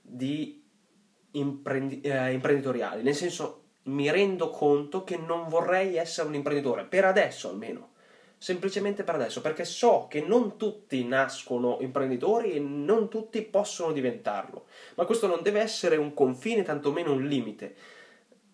di 0.00 0.64
imprendi- 1.32 2.00
eh, 2.00 2.32
imprenditoriali, 2.32 3.02
nel 3.02 3.14
senso 3.14 3.62
mi 3.84 4.10
rendo 4.10 4.50
conto 4.50 5.04
che 5.04 5.16
non 5.16 5.48
vorrei 5.48 5.96
essere 5.96 6.28
un 6.28 6.34
imprenditore, 6.34 6.84
per 6.84 7.04
adesso 7.04 7.48
almeno, 7.48 7.90
semplicemente 8.38 9.04
per 9.04 9.14
adesso, 9.14 9.40
perché 9.40 9.64
so 9.64 10.06
che 10.08 10.20
non 10.20 10.56
tutti 10.56 11.04
nascono 11.04 11.78
imprenditori 11.80 12.52
e 12.52 12.58
non 12.58 13.08
tutti 13.08 13.42
possono 13.42 13.92
diventarlo, 13.92 14.66
ma 14.96 15.04
questo 15.04 15.28
non 15.28 15.42
deve 15.42 15.60
essere 15.60 15.96
un 15.96 16.14
confine, 16.14 16.62
tantomeno 16.62 17.12
un 17.12 17.24
limite. 17.24 17.76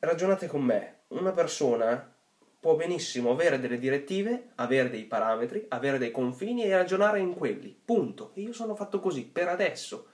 Ragionate 0.04 0.48
con 0.48 0.62
me, 0.62 1.02
una 1.10 1.30
persona 1.30 2.12
può 2.58 2.74
benissimo 2.74 3.30
avere 3.30 3.60
delle 3.60 3.78
direttive, 3.78 4.48
avere 4.56 4.90
dei 4.90 5.04
parametri, 5.04 5.64
avere 5.68 5.98
dei 5.98 6.10
confini 6.10 6.64
e 6.64 6.74
ragionare 6.74 7.20
in 7.20 7.34
quelli. 7.34 7.68
Punto. 7.84 8.32
Io 8.34 8.52
sono 8.52 8.74
fatto 8.74 8.98
così 8.98 9.24
per 9.24 9.46
adesso. 9.46 10.08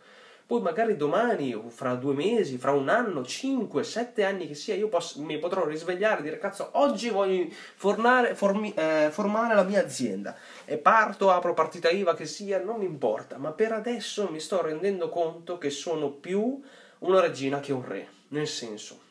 Poi 0.45 0.61
magari 0.61 0.95
domani, 0.95 1.55
o 1.55 1.71
fra 1.71 1.95
due 1.95 2.13
mesi, 2.13 2.59
fra 2.59 2.73
un 2.73 2.91
anno, 2.91 3.25
cinque, 3.25 3.83
sette 3.83 4.25
anni 4.25 4.47
che 4.47 4.55
sia, 4.55 4.75
io 4.75 4.89
posso, 4.89 5.23
mi 5.23 5.39
potrò 5.39 5.65
risvegliare 5.65 6.21
e 6.21 6.23
dire 6.25 6.39
cazzo, 6.39 6.69
oggi 6.73 7.09
voglio 7.09 7.47
formare, 7.51 8.35
formi, 8.35 8.75
eh, 8.75 9.09
formare 9.11 9.55
la 9.55 9.63
mia 9.63 9.83
azienda. 9.83 10.37
E 10.67 10.77
parto, 10.77 11.31
apro 11.31 11.55
partita 11.55 11.89
IVA 11.89 12.15
che 12.15 12.27
sia, 12.27 12.63
non 12.63 12.81
mi 12.81 12.85
importa. 12.85 13.39
Ma 13.39 13.53
per 13.53 13.73
adesso 13.73 14.29
mi 14.31 14.39
sto 14.39 14.61
rendendo 14.61 15.09
conto 15.09 15.57
che 15.57 15.71
sono 15.71 16.11
più 16.11 16.61
una 16.99 17.21
regina 17.21 17.61
che 17.61 17.73
un 17.73 17.87
re. 17.87 18.09
Nel 18.31 18.47
senso, 18.47 19.07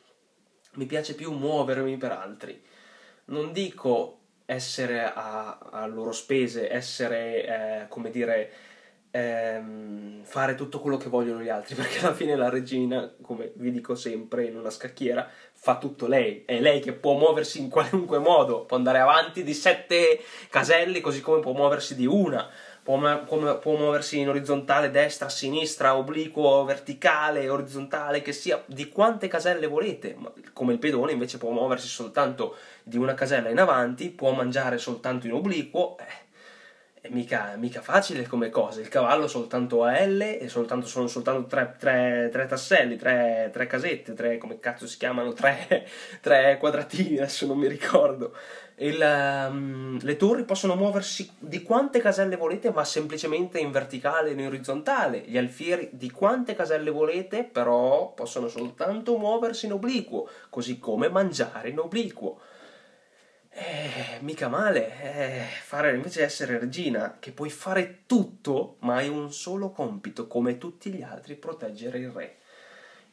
mi 0.77 0.86
piace 0.86 1.15
più 1.15 1.31
muovermi 1.31 1.98
per 1.98 2.12
altri. 2.12 2.60
Non 3.25 3.51
dico 3.51 4.19
essere 4.46 5.03
a, 5.03 5.57
a 5.72 5.86
loro 5.86 6.12
spese, 6.12 6.72
essere, 6.72 7.84
eh, 7.84 7.88
come 7.89 8.10
dire, 8.10 8.51
ehm, 9.12 10.24
fare 10.24 10.55
tutto 10.55 10.79
quello 10.79 10.98
che 10.98 11.10
vogliono 11.10 11.41
gli 11.41 11.50
altri, 11.50 11.75
perché 11.75 12.00
alla 12.00 12.13
fine 12.13 12.36
la 12.36 12.50
regina, 12.50 13.12
come 13.22 13.51
vi 13.55 13.72
dico 13.72 13.96
sempre 13.96 14.46
in 14.46 14.57
una 14.57 14.69
scacchiera, 14.69 15.29
fa 15.53 15.77
tutto 15.77 16.07
lei, 16.07 16.43
è 16.46 16.60
lei 16.60 16.79
che 16.79 16.93
può 16.93 17.17
muoversi 17.17 17.60
in 17.60 17.69
qualunque 17.69 18.19
modo, 18.19 18.65
può 18.65 18.77
andare 18.77 19.00
avanti 19.00 19.43
di 19.43 19.53
sette 19.53 20.22
caselli 20.50 21.01
così 21.01 21.22
come 21.22 21.39
può 21.39 21.53
muoversi 21.53 21.96
di 21.96 22.05
una, 22.05 22.50
può, 22.88 23.25
può, 23.25 23.60
può 23.60 23.75
muoversi 23.75 24.20
in 24.20 24.29
orizzontale, 24.29 24.89
destra, 24.89 25.27
sinistra, 25.27 25.98
obliquo, 25.98 26.63
verticale, 26.63 27.50
orizzontale, 27.50 28.22
che 28.22 28.32
sia 28.32 28.63
di 28.65 28.88
quante 28.88 29.27
caselle 29.27 29.67
volete, 29.67 30.15
come 30.53 30.72
il 30.72 30.79
pedone 30.79 31.12
invece 31.12 31.38
può 31.38 31.51
muoversi 31.51 31.89
soltanto 31.89 32.56
di 32.84 32.96
una 32.96 33.13
casella 33.13 33.50
in 33.50 33.60
avanti, 33.60 34.10
può 34.10 34.32
mangiare 34.32 34.77
soltanto 34.77 35.27
in 35.27 35.34
obliquo, 35.34 35.98
eh, 36.00 36.26
mica, 37.12 37.56
mica, 37.58 37.82
facile 37.82 38.28
come 38.28 38.50
cosa, 38.50 38.82
il 38.82 38.88
cavallo 38.88 39.28
soltanto 39.28 39.84
a 39.84 40.00
L 40.06 40.22
e 40.22 40.48
soltanto, 40.48 40.88
sono 40.88 41.08
soltanto 41.08 41.48
tre, 41.48 41.76
tre, 41.78 42.30
tre 42.32 42.46
tasselli, 42.46 42.98
tre, 42.98 43.50
tre, 43.52 43.68
casette, 43.68 44.14
tre, 44.14 44.38
come 44.38 44.60
cazzo 44.60 44.88
si 44.88 44.98
chiamano, 44.98 45.34
tre, 45.34 45.90
quadratini, 46.60 47.18
adesso 47.18 47.46
non 47.46 47.58
mi 47.58 47.68
ricordo. 47.68 48.34
Il, 48.80 49.02
um, 49.50 49.98
le 50.02 50.18
torri 50.18 50.44
possono 50.44 50.76
muoversi 50.76 51.32
di 51.40 51.64
quante 51.64 52.00
caselle 52.00 52.36
volete, 52.36 52.72
ma 52.72 52.84
semplicemente 52.84 53.60
in 53.60 53.72
verticale 53.72 54.30
e 54.30 54.34
in 54.34 54.46
orizzontale. 54.46 55.24
Gli 55.26 55.38
alfieri 55.38 55.90
di 55.94 56.12
quante 56.12 56.54
caselle 56.54 56.92
volete, 56.92 57.44
però 57.44 58.14
possono 58.14 58.48
soltanto 58.48 59.18
muoversi 59.18 59.66
in 59.66 59.74
obliquo, 59.74 60.30
così 60.50 60.78
come 60.78 61.10
mangiare 61.10 61.70
in 61.70 61.80
obliquo. 61.80 62.40
Eh, 63.60 64.20
mica 64.22 64.50
male, 64.50 65.02
eh, 65.02 65.42
fare 65.64 65.96
invece 65.96 66.22
essere 66.22 66.60
regina, 66.60 67.18
che 67.20 67.32
puoi 67.32 67.50
fare 67.50 68.04
tutto, 68.06 68.76
ma 68.82 68.98
hai 68.98 69.08
un 69.08 69.34
solo 69.34 69.72
compito, 69.72 70.28
come 70.28 70.60
tutti 70.60 70.92
gli 70.92 71.02
altri, 71.02 71.34
proteggere 71.34 71.98
il 71.98 72.12
re. 72.12 72.38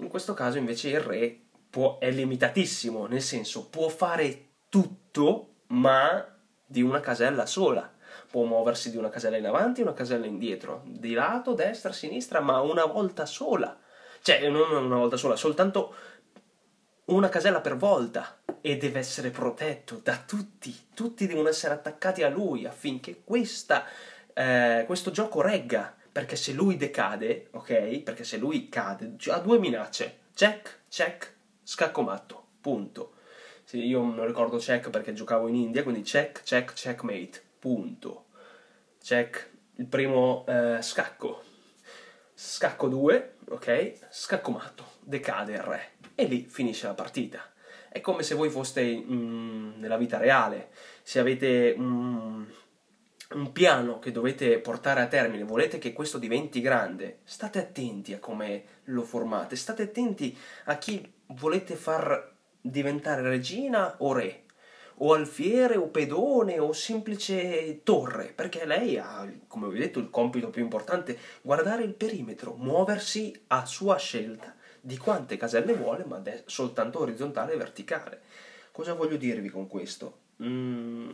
In 0.00 0.08
questo 0.08 0.34
caso 0.34 0.58
invece 0.58 0.90
il 0.90 1.00
re 1.00 1.34
può, 1.70 1.96
è 1.98 2.10
limitatissimo, 2.10 3.06
nel 3.06 3.22
senso 3.22 3.70
può 3.70 3.88
fare 3.88 4.48
tutto, 4.68 5.60
ma 5.68 6.36
di 6.66 6.82
una 6.82 7.00
casella 7.00 7.46
sola. 7.46 7.90
Può 8.30 8.44
muoversi 8.44 8.90
di 8.90 8.98
una 8.98 9.08
casella 9.08 9.38
in 9.38 9.46
avanti 9.46 9.80
una 9.80 9.94
casella 9.94 10.26
indietro, 10.26 10.82
di 10.84 11.14
lato, 11.14 11.54
destra, 11.54 11.90
sinistra, 11.90 12.40
ma 12.40 12.60
una 12.60 12.84
volta 12.84 13.24
sola. 13.24 13.78
Cioè, 14.20 14.46
non 14.50 14.70
una 14.70 14.96
volta 14.96 15.16
sola, 15.16 15.36
soltanto 15.36 15.94
una 17.06 17.28
casella 17.28 17.60
per 17.60 17.76
volta 17.76 18.38
e 18.62 18.78
deve 18.78 18.98
essere 18.98 19.30
protetto 19.30 20.00
da 20.02 20.16
tutti, 20.16 20.74
tutti 20.94 21.26
devono 21.26 21.48
essere 21.48 21.74
attaccati 21.74 22.22
a 22.22 22.30
lui 22.30 22.64
affinché 22.64 23.20
questa, 23.24 23.84
eh, 24.32 24.84
questo 24.86 25.10
gioco 25.10 25.42
regga, 25.42 25.94
perché 26.10 26.36
se 26.36 26.52
lui 26.52 26.76
decade, 26.76 27.48
ok? 27.50 28.00
Perché 28.00 28.24
se 28.24 28.38
lui 28.38 28.68
cade, 28.70 29.16
ha 29.26 29.38
due 29.38 29.58
minacce, 29.58 30.20
check, 30.34 30.84
check, 30.88 31.34
scacco 31.62 32.02
matto, 32.02 32.46
punto. 32.60 33.12
Sì, 33.64 33.84
io 33.84 34.00
non 34.00 34.26
ricordo 34.26 34.56
check 34.56 34.88
perché 34.90 35.12
giocavo 35.12 35.48
in 35.48 35.56
India, 35.56 35.82
quindi 35.82 36.02
check, 36.02 36.42
check, 36.42 36.72
checkmate, 36.72 37.42
punto. 37.58 38.26
Check 39.02 39.50
il 39.76 39.86
primo 39.86 40.44
eh, 40.46 40.78
scacco, 40.80 41.42
scacco 42.32 42.88
2, 42.88 43.34
ok? 43.50 43.92
Scacco 44.08 44.50
matto, 44.50 44.84
decade 45.00 45.52
il 45.52 45.60
re 45.60 45.93
e 46.14 46.24
lì 46.24 46.46
finisce 46.48 46.86
la 46.86 46.94
partita. 46.94 47.52
È 47.88 48.00
come 48.00 48.22
se 48.22 48.34
voi 48.34 48.50
foste 48.50 48.82
mm, 48.84 49.78
nella 49.78 49.96
vita 49.96 50.18
reale, 50.18 50.70
se 51.02 51.18
avete 51.18 51.76
mm, 51.78 52.44
un 53.34 53.52
piano 53.52 53.98
che 53.98 54.12
dovete 54.12 54.58
portare 54.58 55.00
a 55.00 55.06
termine, 55.06 55.44
volete 55.44 55.78
che 55.78 55.92
questo 55.92 56.18
diventi 56.18 56.60
grande, 56.60 57.18
state 57.24 57.58
attenti 57.58 58.12
a 58.12 58.18
come 58.18 58.64
lo 58.84 59.02
formate, 59.02 59.56
state 59.56 59.84
attenti 59.84 60.36
a 60.64 60.76
chi 60.76 61.12
volete 61.26 61.74
far 61.76 62.32
diventare 62.60 63.22
regina 63.22 63.96
o 63.98 64.12
re 64.12 64.42
o 64.98 65.12
alfiere 65.12 65.76
o 65.76 65.88
pedone 65.88 66.58
o 66.58 66.72
semplice 66.72 67.82
torre, 67.82 68.32
perché 68.34 68.64
lei 68.64 68.96
ha, 68.96 69.28
come 69.48 69.68
vi 69.68 69.76
ho 69.76 69.80
detto, 69.80 69.98
il 69.98 70.10
compito 70.10 70.50
più 70.50 70.62
importante, 70.62 71.18
guardare 71.42 71.82
il 71.82 71.94
perimetro, 71.94 72.54
muoversi 72.54 73.34
a 73.48 73.66
sua 73.66 73.96
scelta 73.96 74.54
di 74.84 74.98
quante 74.98 75.38
caselle 75.38 75.72
vuole, 75.72 76.04
ma 76.04 76.18
de- 76.18 76.42
soltanto 76.44 77.00
orizzontale 77.00 77.54
e 77.54 77.56
verticale. 77.56 78.20
Cosa 78.70 78.92
voglio 78.92 79.16
dirvi 79.16 79.48
con 79.48 79.66
questo? 79.66 80.18
Mm, 80.42 81.10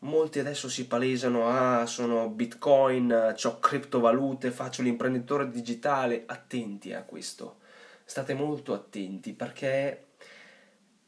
molti 0.00 0.40
adesso 0.40 0.68
si 0.68 0.88
palesano, 0.88 1.48
ah, 1.48 1.86
sono 1.86 2.28
bitcoin, 2.28 3.36
ho 3.40 3.58
criptovalute, 3.60 4.50
faccio 4.50 4.82
l'imprenditore 4.82 5.48
digitale. 5.48 6.24
Attenti 6.26 6.92
a 6.92 7.02
questo, 7.02 7.58
state 8.04 8.34
molto 8.34 8.74
attenti 8.74 9.32
perché 9.32 10.06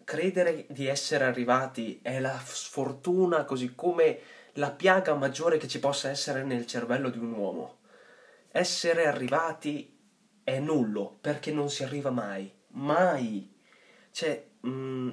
credere 0.04 0.66
di 0.68 0.86
essere 0.86 1.24
arrivati 1.24 1.98
è 2.02 2.20
la 2.20 2.40
sfortuna 2.44 3.44
così 3.44 3.74
come 3.74 4.18
la 4.54 4.70
piaga 4.70 5.14
maggiore 5.14 5.56
che 5.56 5.66
ci 5.66 5.80
possa 5.80 6.08
essere 6.08 6.44
nel 6.44 6.66
cervello 6.66 7.10
di 7.10 7.18
un 7.18 7.32
uomo. 7.32 7.78
Essere 8.52 9.06
arrivati 9.06 9.98
è 10.50 10.58
nullo 10.60 11.16
perché 11.20 11.52
non 11.52 11.70
si 11.70 11.82
arriva 11.82 12.10
mai, 12.10 12.50
mai. 12.72 13.48
Cioè, 14.10 14.44
mh, 14.60 14.68
mm, 14.70 15.08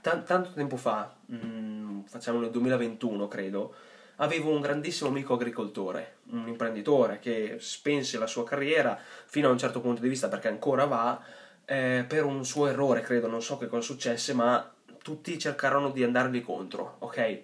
t- 0.00 0.22
tanto 0.24 0.52
tempo 0.52 0.76
fa, 0.76 1.16
mh, 1.26 1.36
mm, 1.36 2.00
facciamo 2.04 2.40
nel 2.40 2.50
2021 2.50 3.26
credo, 3.28 3.74
avevo 4.16 4.50
un 4.50 4.60
grandissimo 4.60 5.10
amico 5.10 5.34
agricoltore, 5.34 6.18
un 6.30 6.46
imprenditore 6.48 7.18
che 7.18 7.56
spense 7.58 8.18
la 8.18 8.26
sua 8.26 8.44
carriera 8.44 8.98
fino 9.26 9.48
a 9.48 9.52
un 9.52 9.58
certo 9.58 9.80
punto 9.80 10.00
di 10.00 10.08
vista 10.08 10.28
perché 10.28 10.48
ancora 10.48 10.84
va, 10.84 11.20
eh, 11.64 12.04
per 12.06 12.24
un 12.24 12.44
suo 12.44 12.68
errore 12.68 13.00
credo, 13.00 13.26
non 13.28 13.42
so 13.42 13.58
che 13.58 13.66
cosa 13.66 13.82
successe, 13.82 14.34
ma 14.34 14.72
tutti 15.02 15.38
cercarono 15.38 15.90
di 15.90 16.02
andargli 16.04 16.42
contro, 16.42 16.96
ok? 17.00 17.42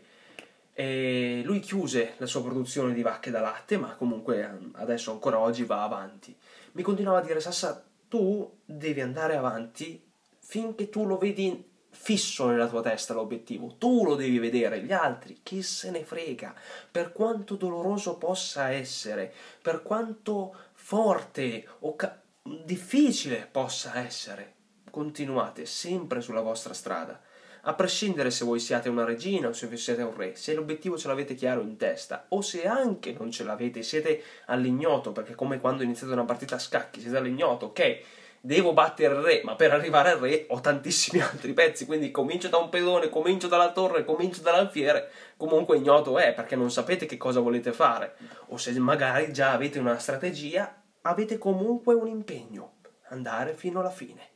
E 0.76 1.43
lui 1.45 1.61
chiuse 1.61 2.14
la 2.16 2.26
sua 2.26 2.43
produzione 2.43 2.93
di 2.93 3.02
vacche 3.02 3.31
da 3.31 3.40
latte, 3.40 3.78
ma 3.78 3.95
comunque 3.95 4.59
adesso 4.73 5.12
ancora 5.12 5.38
oggi 5.38 5.64
va 5.64 5.85
avanti. 5.85 6.37
Mi 6.73 6.83
continuava 6.83 7.19
a 7.19 7.23
dire 7.23 7.40
Sassa, 7.40 7.85
tu 8.09 8.59
devi 8.64 9.00
andare 9.00 9.37
avanti 9.37 10.02
finché 10.40 10.88
tu 10.90 11.07
lo 11.07 11.16
vedi 11.16 11.73
fisso 11.95 12.47
nella 12.47 12.69
tua 12.69 12.83
testa 12.83 13.14
l'obiettivo, 13.14 13.76
tu 13.78 14.04
lo 14.04 14.16
devi 14.16 14.38
vedere, 14.38 14.83
gli 14.83 14.93
altri, 14.93 15.40
chi 15.43 15.62
se 15.62 15.90
ne 15.90 16.04
frega, 16.04 16.54
per 16.90 17.12
quanto 17.12 17.54
doloroso 17.54 18.19
possa 18.19 18.71
essere, 18.71 19.33
per 19.62 19.83
quanto 19.83 20.54
forte 20.73 21.66
o 21.81 21.95
ca- 21.95 22.21
difficile 22.43 23.49
possa 23.50 23.97
essere, 24.04 24.54
continuate 24.90 25.66
sempre 25.66 26.21
sulla 26.21 26.43
vostra 26.43 26.75
strada, 26.75 27.21
A 27.66 27.73
prescindere 27.73 28.30
se 28.30 28.44
voi 28.44 28.61
siate 28.61 28.90
una 28.90 29.06
regina 29.06 29.49
o 29.49 29.54
se 29.54 29.75
siete 29.78 30.02
un 30.02 30.14
re, 30.14 30.37
se 30.37 30.52
l'obiettivo 30.52 30.99
ce 30.99 31.09
l'avete 31.09 31.35
chiaro 31.35 31.62
in 31.62 31.78
testa, 31.78 32.26
o 32.28 32.42
se 32.42 32.66
anche 32.66 33.16
non 33.18 33.30
ce 33.30 33.42
l'avete, 33.42 33.83
siete 33.83 34.23
all'ignoto, 34.47 35.12
perché 35.12 35.35
come 35.35 35.59
quando 35.59 35.83
iniziate 35.83 36.12
una 36.12 36.26
partita 36.26 36.56
a 36.56 36.59
scacchi, 36.59 37.00
siete 37.00 37.16
all'ignoto, 37.16 37.66
ok, 37.66 38.00
devo 38.38 38.75
battere 38.75 39.14
il 39.14 39.21
re, 39.23 39.40
ma 39.44 39.54
per 39.54 39.73
arrivare 39.73 40.11
al 40.11 40.18
re 40.18 40.44
ho 40.50 40.61
tantissimi 40.61 41.23
altri 41.25 41.54
pezzi, 41.54 41.87
quindi 41.87 42.11
comincio 42.11 42.49
da 42.49 42.59
un 42.59 42.68
pedone, 42.68 43.09
comincio 43.09 43.49
dalla 43.49 43.73
torre, 43.73 44.04
comincio 44.04 44.42
dall'alfiere, 44.42 45.11
comunque 45.38 45.78
ignoto 45.78 46.18
è, 46.18 46.35
perché 46.35 46.56
non 46.56 46.71
sapete 46.71 47.06
che 47.06 47.16
cosa 47.16 47.40
volete 47.40 47.73
fare, 47.73 48.16
o 48.49 48.59
se 48.59 48.78
magari 48.78 49.33
già 49.33 49.52
avete 49.52 49.78
una 49.78 49.99
strategia, 49.99 50.83
avete 51.00 51.38
comunque 51.38 51.94
un 51.94 52.09
impegno, 52.09 52.75
andare 53.09 53.54
fino 53.54 53.80
alla 53.80 53.88
fine 53.88 54.33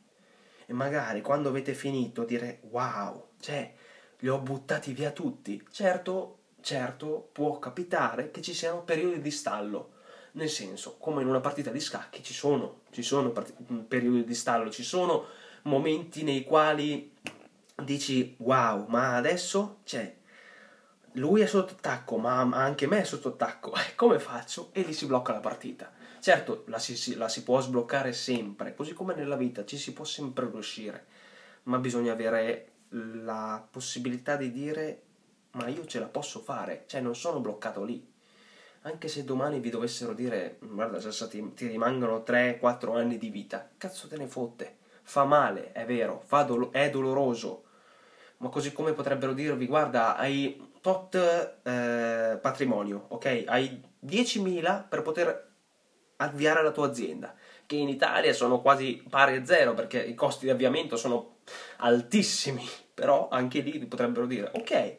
e 0.71 0.75
magari 0.75 1.23
quando 1.23 1.49
avete 1.49 1.73
finito 1.73 2.25
dire 2.25 2.61
wow, 2.69 3.29
cioè 3.41 3.73
li 4.19 4.29
ho 4.29 4.39
buttati 4.39 4.93
via 4.93 5.13
tutti. 5.13 5.67
Certo, 5.71 6.41
certo, 6.61 7.31
può 7.33 7.59
capitare 7.59 8.31
che 8.31 8.43
ci 8.43 8.53
siano 8.53 8.83
periodi 8.83 9.23
di 9.23 9.31
stallo. 9.31 9.93
Nel 10.33 10.51
senso, 10.51 10.99
come 10.99 11.23
in 11.23 11.29
una 11.29 11.41
partita 11.41 11.71
di 11.71 11.81
scacchi 11.81 12.23
ci 12.23 12.35
sono, 12.35 12.83
ci 12.91 13.03
sono 13.03 13.33
mm, 13.73 13.79
periodi 13.85 14.25
di 14.25 14.35
stallo, 14.35 14.71
ci 14.71 14.83
sono 14.83 15.25
momenti 15.63 16.23
nei 16.23 16.45
quali 16.45 17.15
dici 17.83 18.35
wow, 18.37 18.85
ma 18.89 19.17
adesso 19.17 19.79
cioè, 19.85 20.15
lui 21.13 21.41
è 21.41 21.47
sotto 21.47 21.73
attacco, 21.73 22.19
ma 22.19 22.41
anche 22.41 22.87
me 22.87 23.01
è 23.01 23.05
sotto 23.05 23.29
attacco, 23.29 23.73
come 23.97 24.19
faccio? 24.19 24.69
E 24.73 24.83
lì 24.83 24.93
si 24.93 25.07
blocca 25.07 25.33
la 25.33 25.41
partita. 25.41 25.91
Certo, 26.21 26.65
la 26.67 26.79
si, 26.79 27.15
la 27.15 27.29
si 27.29 27.43
può 27.43 27.61
sbloccare 27.61 28.13
sempre, 28.13 28.75
così 28.75 28.93
come 28.93 29.15
nella 29.15 29.37
vita 29.37 29.65
ci 29.65 29.77
si 29.79 29.93
può 29.93 30.05
sempre 30.05 30.49
riuscire, 30.51 31.07
ma 31.65 31.79
bisogna 31.79 32.13
avere 32.13 32.73
la 32.91 33.65
possibilità 33.71 34.37
di 34.37 34.51
dire 34.51 35.03
ma 35.53 35.69
io 35.69 35.87
ce 35.87 35.99
la 36.01 36.07
posso 36.07 36.41
fare, 36.41 36.85
cioè 36.87 37.01
non 37.01 37.15
sono 37.15 37.41
bloccato 37.41 37.85
lì. 37.85 38.05
Anche 38.83 39.09
se 39.09 39.25
domani 39.25 39.61
vi 39.61 39.71
dovessero 39.71 40.13
dire 40.13 40.59
guarda 40.61 41.01
Sassa 41.01 41.27
ti, 41.29 41.53
ti 41.55 41.67
rimangono 41.67 42.23
3-4 42.23 42.95
anni 42.97 43.19
di 43.19 43.29
vita, 43.31 43.69
cazzo 43.77 44.09
te 44.09 44.17
ne 44.17 44.27
fotte, 44.27 44.77
fa 45.03 45.25
male, 45.25 45.73
è 45.73 45.85
vero, 45.85 46.25
do- 46.47 46.71
è 46.71 46.91
doloroso, 46.91 47.65
ma 48.39 48.49
così 48.49 48.73
come 48.73 48.93
potrebbero 48.93 49.33
dirvi 49.33 49.67
guarda 49.67 50.17
hai 50.17 50.71
tot 50.81 51.15
eh, 51.63 52.39
patrimonio, 52.41 53.07
ok? 53.09 53.45
Hai 53.47 53.83
10.000 53.99 54.87
per 54.89 55.03
poter 55.03 55.48
avviare 56.19 56.63
la 56.63 56.71
tua 56.71 56.87
azienda, 56.87 57.35
che 57.67 57.77
in 57.77 57.89
Italia 57.89 58.33
sono 58.33 58.61
quasi 58.61 59.03
pari 59.09 59.37
a 59.37 59.45
zero 59.45 59.75
perché 59.75 60.03
i 60.03 60.15
costi 60.15 60.47
di 60.47 60.51
avviamento 60.51 60.97
sono 60.97 61.37
altissimi, 61.79 62.67
però 62.95 63.29
anche 63.31 63.61
lì 63.61 63.79
potrebbero 63.87 64.27
dire 64.27 64.51
ok, 64.55 64.97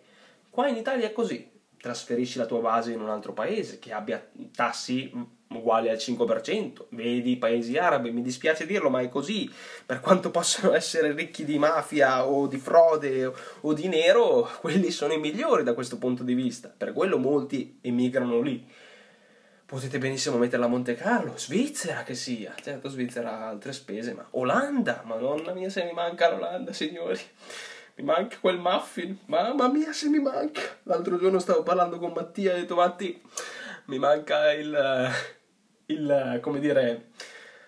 qua 0.49 0.67
in 0.67 0.75
Italia 0.75 1.07
è 1.07 1.11
così, 1.11 1.49
trasferisci 1.79 2.37
la 2.37 2.45
tua 2.45 2.59
base 2.59 2.91
in 2.91 3.01
un 3.01 3.09
altro 3.09 3.33
paese 3.33 3.79
che 3.79 3.93
abbia 3.93 4.25
tassi 4.55 5.37
uguali 5.51 5.89
al 5.89 5.97
5%, 5.97 6.85
vedi 6.89 7.31
i 7.31 7.37
paesi 7.37 7.75
arabi, 7.77 8.11
mi 8.11 8.21
dispiace 8.21 8.67
dirlo, 8.67 8.89
ma 8.89 9.01
è 9.01 9.09
così, 9.09 9.51
per 9.85 9.99
quanto 9.99 10.29
possano 10.31 10.73
essere 10.73 11.11
ricchi 11.13 11.43
di 11.43 11.57
mafia 11.57 12.25
o 12.27 12.47
di 12.47 12.57
frode 12.57 13.33
o 13.61 13.73
di 13.73 13.87
nero, 13.87 14.47
quelli 14.61 14.91
sono 14.91 15.13
i 15.13 15.19
migliori 15.19 15.63
da 15.63 15.73
questo 15.73 15.97
punto 15.97 16.23
di 16.23 16.35
vista, 16.35 16.71
per 16.75 16.93
quello 16.93 17.17
molti 17.17 17.79
emigrano 17.81 18.41
lì 18.41 18.87
potete 19.69 19.99
benissimo 19.99 20.37
metterla 20.37 20.65
a 20.65 20.67
Monte 20.67 20.95
Carlo, 20.95 21.37
Svizzera 21.37 22.01
che 22.01 22.15
sia, 22.15 22.55
certo 22.59 22.89
Svizzera 22.89 23.37
ha 23.37 23.47
altre 23.49 23.71
spese, 23.71 24.13
ma 24.13 24.25
Olanda, 24.31 25.03
madonna 25.05 25.53
mia 25.53 25.69
se 25.69 25.83
mi 25.83 25.91
manca 25.91 26.27
l'Olanda 26.31 26.73
signori, 26.73 27.19
mi 27.97 28.03
manca 28.03 28.37
quel 28.41 28.57
muffin, 28.57 29.15
mamma 29.27 29.67
mia 29.67 29.93
se 29.93 30.09
mi 30.09 30.17
manca, 30.17 30.61
l'altro 30.83 31.19
giorno 31.19 31.37
stavo 31.37 31.61
parlando 31.61 31.99
con 31.99 32.13
Mattia 32.13 32.53
e 32.53 32.55
ho 32.55 32.59
detto 32.61 32.75
Matti, 32.77 33.21
mi 33.85 33.99
manca 33.99 34.51
il, 34.53 35.11
il 35.85 36.39
come 36.41 36.59
dire, 36.59 37.09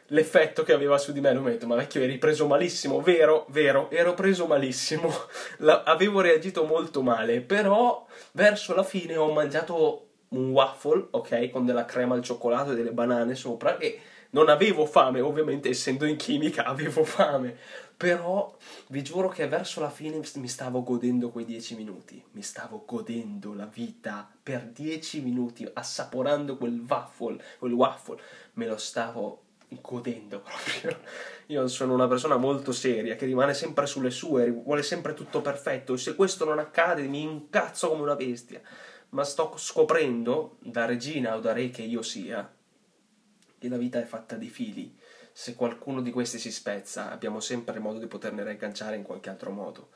l'effetto 0.07 0.63
che 0.63 0.73
aveva 0.73 0.97
su 0.97 1.11
di 1.11 1.21
me, 1.21 1.33
lui 1.33 1.43
mi 1.43 1.49
ha 1.49 1.51
detto 1.51 1.67
ma 1.67 1.75
vecchio 1.75 2.01
eri 2.01 2.17
preso 2.17 2.47
malissimo, 2.47 2.99
vero, 3.01 3.45
vero, 3.49 3.91
ero 3.91 4.15
preso 4.15 4.47
malissimo, 4.47 5.13
La, 5.61 5.83
avevo 5.83 6.21
reagito 6.21 6.63
molto 6.63 7.03
male, 7.03 7.41
però 7.41 8.07
verso 8.31 8.73
la 8.73 8.83
fine 8.83 9.17
ho 9.17 9.31
mangiato 9.31 10.07
un 10.31 10.51
waffle, 10.51 11.07
ok, 11.11 11.49
con 11.49 11.65
della 11.65 11.85
crema 11.85 12.15
al 12.15 12.23
cioccolato 12.23 12.71
e 12.71 12.75
delle 12.75 12.91
banane 12.91 13.35
sopra 13.35 13.77
e 13.77 13.99
non 14.31 14.49
avevo 14.49 14.85
fame, 14.85 15.19
ovviamente 15.19 15.69
essendo 15.69 16.05
in 16.05 16.15
chimica 16.15 16.63
avevo 16.65 17.03
fame, 17.03 17.57
però 17.97 18.55
vi 18.87 19.03
giuro 19.03 19.27
che 19.27 19.47
verso 19.47 19.81
la 19.81 19.89
fine 19.89 20.21
mi 20.35 20.47
stavo 20.47 20.83
godendo 20.83 21.29
quei 21.29 21.45
dieci 21.45 21.75
minuti, 21.75 22.23
mi 22.31 22.41
stavo 22.41 22.83
godendo 22.85 23.53
la 23.53 23.65
vita 23.65 24.29
per 24.41 24.63
dieci 24.63 25.21
minuti, 25.21 25.69
assaporando 25.71 26.57
quel 26.57 26.83
waffle, 26.87 27.41
quel 27.59 27.73
waffle, 27.73 28.21
me 28.53 28.67
lo 28.67 28.77
stavo 28.77 29.43
godendo 29.81 30.41
proprio. 30.43 30.99
Io 31.47 31.67
sono 31.67 31.93
una 31.93 32.07
persona 32.07 32.37
molto 32.37 32.71
seria 32.71 33.15
che 33.15 33.25
rimane 33.25 33.53
sempre 33.53 33.85
sulle 33.85 34.11
sue, 34.11 34.49
vuole 34.49 34.83
sempre 34.83 35.13
tutto 35.13 35.41
perfetto. 35.41 35.93
E 35.93 35.97
se 35.97 36.15
questo 36.15 36.45
non 36.45 36.59
accade 36.59 37.03
mi 37.03 37.21
incazzo 37.21 37.89
come 37.89 38.01
una 38.01 38.15
bestia 38.15 38.61
ma 39.11 39.23
sto 39.23 39.53
scoprendo, 39.57 40.57
da 40.59 40.85
regina 40.85 41.35
o 41.35 41.39
da 41.39 41.51
re 41.53 41.69
che 41.69 41.81
io 41.81 42.01
sia, 42.01 42.49
che 43.57 43.69
la 43.69 43.77
vita 43.77 43.99
è 43.99 44.05
fatta 44.05 44.35
di 44.35 44.47
fili. 44.47 44.97
Se 45.33 45.55
qualcuno 45.55 46.01
di 46.01 46.11
questi 46.11 46.39
si 46.39 46.51
spezza, 46.51 47.11
abbiamo 47.11 47.39
sempre 47.39 47.79
modo 47.79 47.99
di 47.99 48.07
poterne 48.07 48.43
riagganciare 48.43 48.95
in 48.95 49.03
qualche 49.03 49.29
altro 49.29 49.51
modo. 49.51 49.89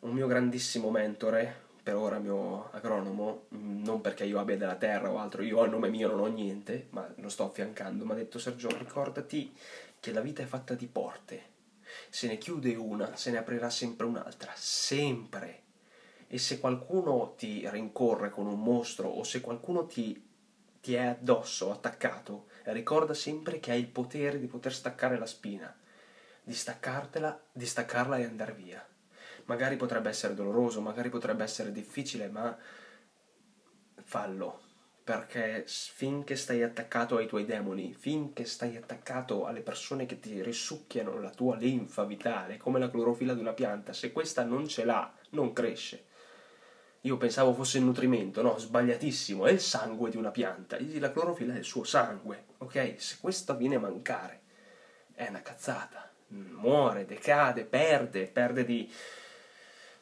Un 0.00 0.12
mio 0.12 0.26
grandissimo 0.26 0.90
mentore, 0.90 1.66
per 1.82 1.96
ora 1.96 2.18
mio 2.18 2.70
agronomo, 2.70 3.46
mm, 3.54 3.84
non 3.84 4.00
perché 4.00 4.24
io 4.24 4.38
abbia 4.38 4.56
della 4.56 4.76
terra 4.76 5.10
o 5.10 5.18
altro, 5.18 5.42
io 5.42 5.62
a 5.62 5.66
nome 5.66 5.90
mio 5.90 6.08
non 6.08 6.20
ho 6.20 6.26
niente, 6.26 6.86
ma 6.90 7.10
lo 7.16 7.28
sto 7.28 7.44
affiancando, 7.44 8.04
mi 8.04 8.12
ha 8.12 8.14
detto 8.14 8.38
Sergio, 8.38 8.68
ricordati 8.76 9.54
che 10.00 10.12
la 10.12 10.20
vita 10.20 10.42
è 10.42 10.46
fatta 10.46 10.74
di 10.74 10.86
porte. 10.86 11.56
Se 12.08 12.26
ne 12.26 12.38
chiude 12.38 12.74
una, 12.76 13.16
se 13.16 13.30
ne 13.30 13.38
aprirà 13.38 13.68
sempre 13.68 14.06
un'altra, 14.06 14.52
sempre 14.54 15.66
e 16.28 16.38
se 16.38 16.60
qualcuno 16.60 17.34
ti 17.36 17.68
rincorre 17.70 18.28
con 18.28 18.46
un 18.46 18.60
mostro 18.60 19.08
o 19.08 19.22
se 19.24 19.40
qualcuno 19.40 19.86
ti, 19.86 20.28
ti 20.80 20.94
è 20.94 21.06
addosso, 21.06 21.72
attaccato, 21.72 22.48
ricorda 22.64 23.14
sempre 23.14 23.58
che 23.60 23.70
hai 23.70 23.80
il 23.80 23.88
potere 23.88 24.38
di 24.38 24.46
poter 24.46 24.74
staccare 24.74 25.18
la 25.18 25.26
spina, 25.26 25.74
di 26.42 26.54
staccartela, 26.54 27.46
di 27.50 27.64
staccarla 27.64 28.18
e 28.18 28.24
andare 28.24 28.52
via. 28.52 28.86
Magari 29.46 29.76
potrebbe 29.76 30.10
essere 30.10 30.34
doloroso, 30.34 30.82
magari 30.82 31.08
potrebbe 31.08 31.42
essere 31.42 31.72
difficile, 31.72 32.28
ma 32.28 32.56
fallo, 34.02 34.60
perché 35.02 35.64
finché 35.66 36.36
stai 36.36 36.62
attaccato 36.62 37.16
ai 37.16 37.26
tuoi 37.26 37.46
demoni, 37.46 37.94
finché 37.94 38.44
stai 38.44 38.76
attaccato 38.76 39.46
alle 39.46 39.62
persone 39.62 40.04
che 40.04 40.20
ti 40.20 40.42
risucchiano 40.42 41.18
la 41.18 41.30
tua 41.30 41.56
linfa 41.56 42.04
vitale, 42.04 42.58
come 42.58 42.78
la 42.78 42.90
clorofila 42.90 43.32
di 43.32 43.40
una 43.40 43.54
pianta, 43.54 43.94
se 43.94 44.12
questa 44.12 44.44
non 44.44 44.68
ce 44.68 44.84
l'ha, 44.84 45.10
non 45.30 45.54
cresce. 45.54 46.07
Io 47.08 47.16
pensavo 47.16 47.54
fosse 47.54 47.78
il 47.78 47.84
nutrimento, 47.84 48.42
no, 48.42 48.58
sbagliatissimo, 48.58 49.46
è 49.46 49.50
il 49.50 49.60
sangue 49.60 50.10
di 50.10 50.18
una 50.18 50.30
pianta. 50.30 50.76
La 50.98 51.10
clorofilla 51.10 51.54
è 51.54 51.56
il 51.58 51.64
suo 51.64 51.82
sangue, 51.82 52.44
ok? 52.58 52.96
Se 52.98 53.16
questo 53.18 53.56
viene 53.56 53.76
a 53.76 53.80
mancare, 53.80 54.42
è 55.14 55.26
una 55.26 55.40
cazzata. 55.40 56.12
Muore, 56.28 57.06
decade, 57.06 57.64
perde, 57.64 58.26
perde 58.26 58.66
di, 58.66 58.92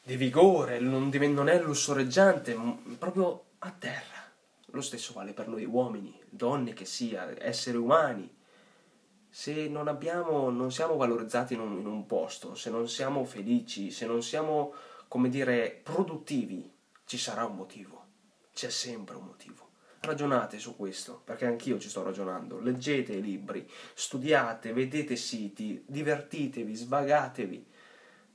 di 0.03 0.17
vigore, 0.17 0.79
non, 0.79 1.09
non 1.09 1.47
è 1.47 1.61
lussoreggiante, 1.61 2.59
proprio 2.99 3.45
a 3.59 3.71
terra. 3.71 4.29
Lo 4.71 4.81
stesso 4.81 5.13
vale 5.13 5.31
per 5.31 5.47
noi 5.47 5.63
uomini, 5.63 6.19
donne 6.29 6.73
che 6.73 6.83
sia, 6.83 7.33
esseri 7.41 7.77
umani. 7.77 8.35
Se 9.29 9.69
non 9.69 9.87
abbiamo, 9.87 10.49
non 10.49 10.73
siamo 10.73 10.97
valorizzati 10.97 11.53
in 11.53 11.61
un, 11.61 11.79
in 11.79 11.85
un 11.85 12.05
posto, 12.05 12.53
se 12.53 12.69
non 12.69 12.89
siamo 12.89 13.23
felici, 13.23 13.91
se 13.91 14.05
non 14.05 14.21
siamo, 14.21 14.73
come 15.07 15.29
dire, 15.29 15.79
produttivi, 15.81 16.75
ci 17.07 17.17
sarà 17.17 17.45
un 17.45 17.55
motivo, 17.55 18.05
c'è 18.53 18.69
sempre 18.69 19.15
un 19.15 19.23
motivo. 19.23 19.65
Ragionate 20.01 20.59
su 20.59 20.75
questo, 20.75 21.21
perché 21.23 21.45
anch'io 21.45 21.79
ci 21.79 21.89
sto 21.89 22.03
ragionando. 22.03 22.59
Leggete 22.59 23.13
i 23.13 23.21
libri, 23.21 23.67
studiate, 23.93 24.73
vedete 24.73 25.15
siti, 25.15 25.83
divertitevi, 25.87 26.75
svagatevi. 26.75 27.67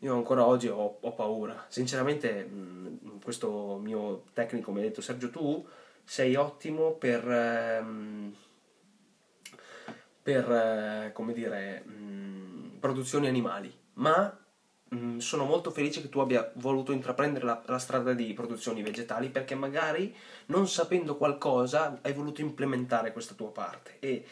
Io 0.01 0.15
ancora 0.15 0.47
oggi 0.47 0.69
ho, 0.69 0.99
ho 1.01 1.13
paura. 1.13 1.67
Sinceramente, 1.69 2.45
mh, 2.45 2.99
mm, 3.05 3.19
questo 3.23 3.79
mio 3.81 4.25
tecnico 4.33 4.73
mi 4.73 4.81
ha 4.81 4.83
detto: 4.83 5.03
Sergio, 5.03 5.31
tu 5.31 5.67
sei 6.03 6.35
ottimo 6.35 6.93
per. 6.93 7.31
Ehm, 7.31 8.35
per 10.23 10.51
eh, 10.51 11.11
come 11.13 11.33
dire, 11.33 11.83
mh, 11.85 11.93
mm, 11.93 12.79
produzioni 12.79 13.29
animali, 13.29 13.73
ma 13.95 14.42
Mm, 14.95 15.19
sono 15.19 15.45
molto 15.45 15.71
felice 15.71 16.03
che 16.03 16.11
tu 16.11 16.19
abbia 16.19 16.51
voluto 16.57 16.93
intraprendere 16.93 17.47
la, 17.47 17.63
la, 17.65 17.79
strada 17.79 18.13
di 18.13 18.35
produzioni 18.35 18.83
vegetali 18.83 19.31
perché 19.31 19.55
magari 19.55 20.15
non 20.47 20.69
sapendo 20.69 21.17
qualcosa 21.17 21.99
hai 22.03 22.13
voluto 22.13 22.43
implementare 22.43 23.13
questa 23.13 23.33
tua 23.35 23.51
parte 23.51 23.97
e 24.01 24.23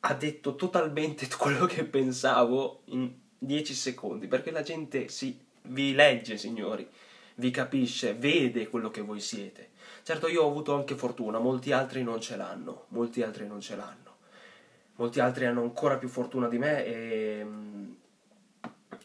ha 0.00 0.14
detto 0.14 0.54
totalmente 0.54 1.26
quello 1.36 1.66
che 1.66 1.82
pensavo 1.84 2.82
in 2.86 3.12
10 3.36 3.74
secondi 3.74 4.28
perché 4.28 4.52
la 4.52 4.62
gente 4.62 5.08
si 5.08 5.36
vi 5.62 5.92
legge, 5.92 6.36
signori, 6.36 6.88
vi 7.36 7.50
capisce, 7.50 8.14
vede 8.14 8.68
quello 8.68 8.90
che 8.90 9.00
voi 9.00 9.20
siete. 9.20 9.70
Certo, 10.04 10.28
io 10.28 10.44
ho 10.44 10.50
avuto 10.50 10.74
anche 10.74 10.94
fortuna, 10.94 11.38
molti 11.38 11.72
altri 11.72 12.02
non 12.04 12.20
ce 12.20 12.36
l'hanno, 12.36 12.84
molti 12.88 13.22
altri 13.22 13.46
non 13.46 13.60
ce 13.60 13.74
l'hanno. 13.74 14.02
Molti 14.96 15.18
altri 15.18 15.46
hanno 15.46 15.62
ancora 15.62 15.96
più 15.96 16.08
fortuna 16.08 16.46
di 16.48 16.58
me 16.58 16.84
e, 16.84 17.46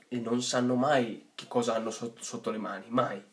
e 0.10 0.20
non 0.20 0.42
sanno 0.42 0.76
mai 0.76 1.30
che 1.36 1.46
cosa 1.48 1.76
hanno 1.76 1.92
sotto, 1.92 2.24
sotto 2.24 2.50
le 2.50 2.58
mani, 2.58 2.86
mai. 2.90 3.24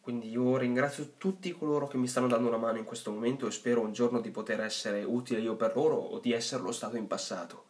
Quindi 0.00 0.28
io 0.28 0.58
ringrazio 0.58 1.12
tutti 1.16 1.50
coloro 1.52 1.86
che 1.86 1.96
mi 1.96 2.08
stanno 2.08 2.26
dando 2.26 2.48
una 2.48 2.58
mano 2.58 2.76
in 2.76 2.84
questo 2.84 3.10
momento 3.10 3.46
e 3.46 3.50
spero 3.50 3.80
un 3.80 3.92
giorno 3.92 4.20
di 4.20 4.30
poter 4.30 4.60
essere 4.60 5.02
utile 5.02 5.40
io 5.40 5.56
per 5.56 5.74
loro 5.74 5.94
o 5.94 6.18
di 6.18 6.32
esserlo 6.32 6.72
stato 6.72 6.96
in 6.96 7.06
passato. 7.06 7.68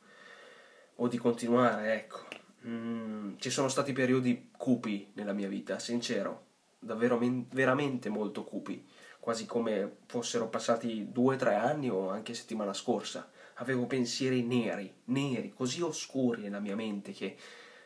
O 0.97 1.07
di 1.07 1.17
continuare, 1.17 1.95
ecco. 1.95 2.27
Mm, 2.67 3.35
ci 3.37 3.51
sono 3.51 3.69
stati 3.69 3.93
periodi 3.93 4.51
cupi 4.57 5.13
nella 5.15 5.33
mia 5.33 5.49
vita, 5.49 5.79
sincero, 5.79 6.47
davvero 6.79 7.21
veramente 7.51 8.09
molto 8.09 8.43
cupi, 8.43 8.85
quasi 9.21 9.47
come 9.47 9.99
fossero 10.07 10.49
passati 10.49 11.13
due 11.13 11.35
o 11.35 11.39
tre 11.39 11.55
anni 11.55 11.89
o 11.91 12.09
anche 12.09 12.35
settimana 12.35 12.73
scorsa. 12.73 13.31
Avevo 13.59 13.87
pensieri 13.87 14.43
neri, 14.43 14.93
neri, 15.05 15.53
così 15.53 15.83
oscuri 15.83 16.43
nella 16.43 16.59
mia 16.59 16.75
mente 16.75 17.13
che 17.13 17.37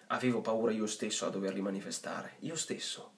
avevo 0.08 0.40
paura 0.40 0.72
io 0.72 0.86
stesso 0.86 1.26
a 1.26 1.30
doverli 1.30 1.60
manifestare, 1.60 2.36
io 2.40 2.56
stesso 2.56 3.12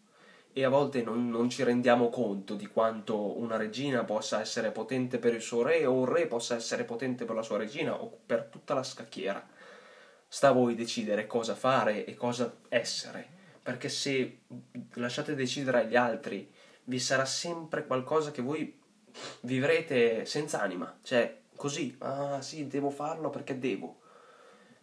e 0.52 0.64
a 0.64 0.68
volte 0.68 1.02
non, 1.02 1.28
non, 1.28 1.48
ci 1.48 1.62
rendiamo 1.62 2.08
conto 2.08 2.54
di 2.54 2.66
quanto 2.66 3.38
una 3.38 3.56
regina 3.56 4.04
possa 4.04 4.40
essere 4.40 4.72
potente 4.72 5.18
per 5.18 5.34
il 5.34 5.40
suo 5.40 5.62
re 5.62 5.86
o 5.86 5.92
un 5.92 6.06
re 6.06 6.26
possa 6.26 6.56
essere 6.56 6.84
potente 6.84 7.24
per 7.24 7.36
la 7.36 7.42
sua 7.42 7.58
regina 7.58 8.00
o 8.00 8.18
per 8.26 8.44
tutta 8.50 8.74
la 8.74 8.82
scacchiera. 8.82 9.46
Sta 10.26 10.48
a 10.48 10.52
voi 10.52 10.74
decidere 10.74 11.26
cosa 11.26 11.54
fare 11.54 12.04
e 12.04 12.14
cosa 12.14 12.52
essere, 12.68 13.26
perché 13.62 13.88
se 13.88 14.40
lasciate 14.94 15.34
decidere 15.34 15.80
agli 15.80 15.96
altri 15.96 16.52
vi 16.84 16.98
sarà 16.98 17.24
sempre 17.24 17.86
qualcosa 17.86 18.32
che 18.32 18.42
voi 18.42 18.78
vivrete 19.42 20.24
senza 20.24 20.60
anima, 20.60 20.98
cioè 21.02 21.42
così, 21.54 21.94
ah 21.98 22.40
sì, 22.42 22.66
devo 22.66 22.90
farlo 22.90 23.30
perché 23.30 23.58
devo. 23.58 23.99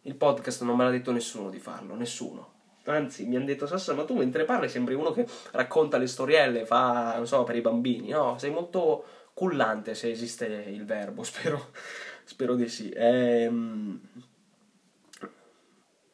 Il 0.08 0.16
podcast 0.16 0.64
non 0.64 0.76
me 0.76 0.84
l'ha 0.84 0.90
detto 0.90 1.12
nessuno 1.12 1.50
di 1.50 1.60
farlo, 1.60 1.96
nessuno 1.96 2.56
Anzi, 2.92 3.26
mi 3.26 3.36
hanno 3.36 3.46
detto, 3.46 3.68
Sassa, 3.68 3.94
ma 3.94 4.06
tu 4.06 4.16
mentre 4.16 4.46
parli 4.46 4.70
sembri 4.70 4.94
uno 4.94 5.12
che 5.12 5.28
racconta 5.52 5.98
le 5.98 6.08
storielle, 6.08 6.66
fa, 6.66 7.16
non 7.18 7.28
so, 7.28 7.44
per 7.44 7.58
i 7.58 7.62
bambini. 7.62 8.10
No, 8.10 8.38
sei 8.38 8.50
molto 8.50 9.30
cullante, 9.34 9.94
se 9.94 10.10
esiste 10.10 10.46
il 10.46 10.86
verbo, 10.86 11.24
spero, 11.24 11.72
spero 12.24 12.56
di 12.56 12.70
sì. 12.70 12.90
Ehm, 12.96 14.00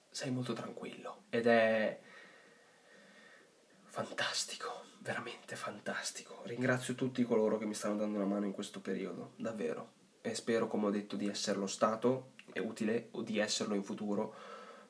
sei 0.09 0.31
molto 0.31 0.53
tranquillo 0.53 1.23
ed 1.29 1.45
è 1.45 1.99
fantastico, 3.85 4.85
veramente 5.01 5.55
fantastico. 5.55 6.41
Ringrazio 6.45 6.95
tutti 6.95 7.23
coloro 7.23 7.59
che 7.59 7.65
mi 7.65 7.75
stanno 7.75 7.97
dando 7.97 8.17
una 8.17 8.25
mano 8.25 8.45
in 8.45 8.51
questo 8.51 8.81
periodo, 8.81 9.33
davvero. 9.35 10.01
E 10.21 10.33
spero, 10.33 10.67
come 10.67 10.87
ho 10.87 10.89
detto, 10.89 11.15
di 11.15 11.27
esserlo 11.27 11.67
stato, 11.67 12.31
è 12.53 12.59
utile, 12.59 13.09
o 13.11 13.21
di 13.21 13.39
esserlo 13.39 13.75
in 13.75 13.83
futuro, 13.83 14.33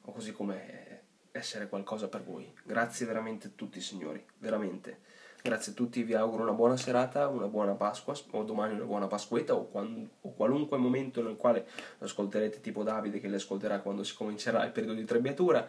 o 0.01 0.11
così 0.11 0.31
come 0.31 1.01
essere 1.31 1.67
qualcosa 1.67 2.07
per 2.07 2.23
voi. 2.23 2.53
Grazie 2.63 3.05
veramente 3.05 3.47
a 3.47 3.51
tutti 3.55 3.81
signori, 3.81 4.23
veramente. 4.37 4.99
Grazie 5.41 5.73
a 5.73 5.75
tutti, 5.75 6.03
vi 6.03 6.13
auguro 6.13 6.43
una 6.43 6.53
buona 6.53 6.77
serata, 6.77 7.27
una 7.27 7.47
buona 7.47 7.73
Pasqua, 7.73 8.15
o 8.31 8.43
domani 8.43 8.75
una 8.75 8.85
buona 8.85 9.07
Pasquetta, 9.07 9.53
o, 9.53 9.67
quando, 9.67 10.09
o 10.21 10.33
qualunque 10.33 10.77
momento 10.77 11.21
nel 11.21 11.35
quale 11.35 11.67
ascolterete, 11.99 12.61
tipo 12.61 12.83
Davide 12.83 13.19
che 13.19 13.27
le 13.27 13.35
ascolterà 13.35 13.79
quando 13.81 14.03
si 14.03 14.15
comincerà 14.15 14.63
il 14.63 14.71
periodo 14.71 14.97
di 14.97 15.05
trebbiatura. 15.05 15.67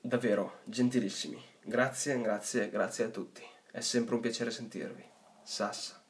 Davvero, 0.00 0.60
gentilissimi. 0.64 1.38
Grazie, 1.62 2.20
grazie, 2.20 2.70
grazie 2.70 3.04
a 3.04 3.08
tutti. 3.08 3.42
È 3.70 3.80
sempre 3.80 4.14
un 4.14 4.20
piacere 4.20 4.50
sentirvi. 4.50 5.04
Sassa. 5.42 6.03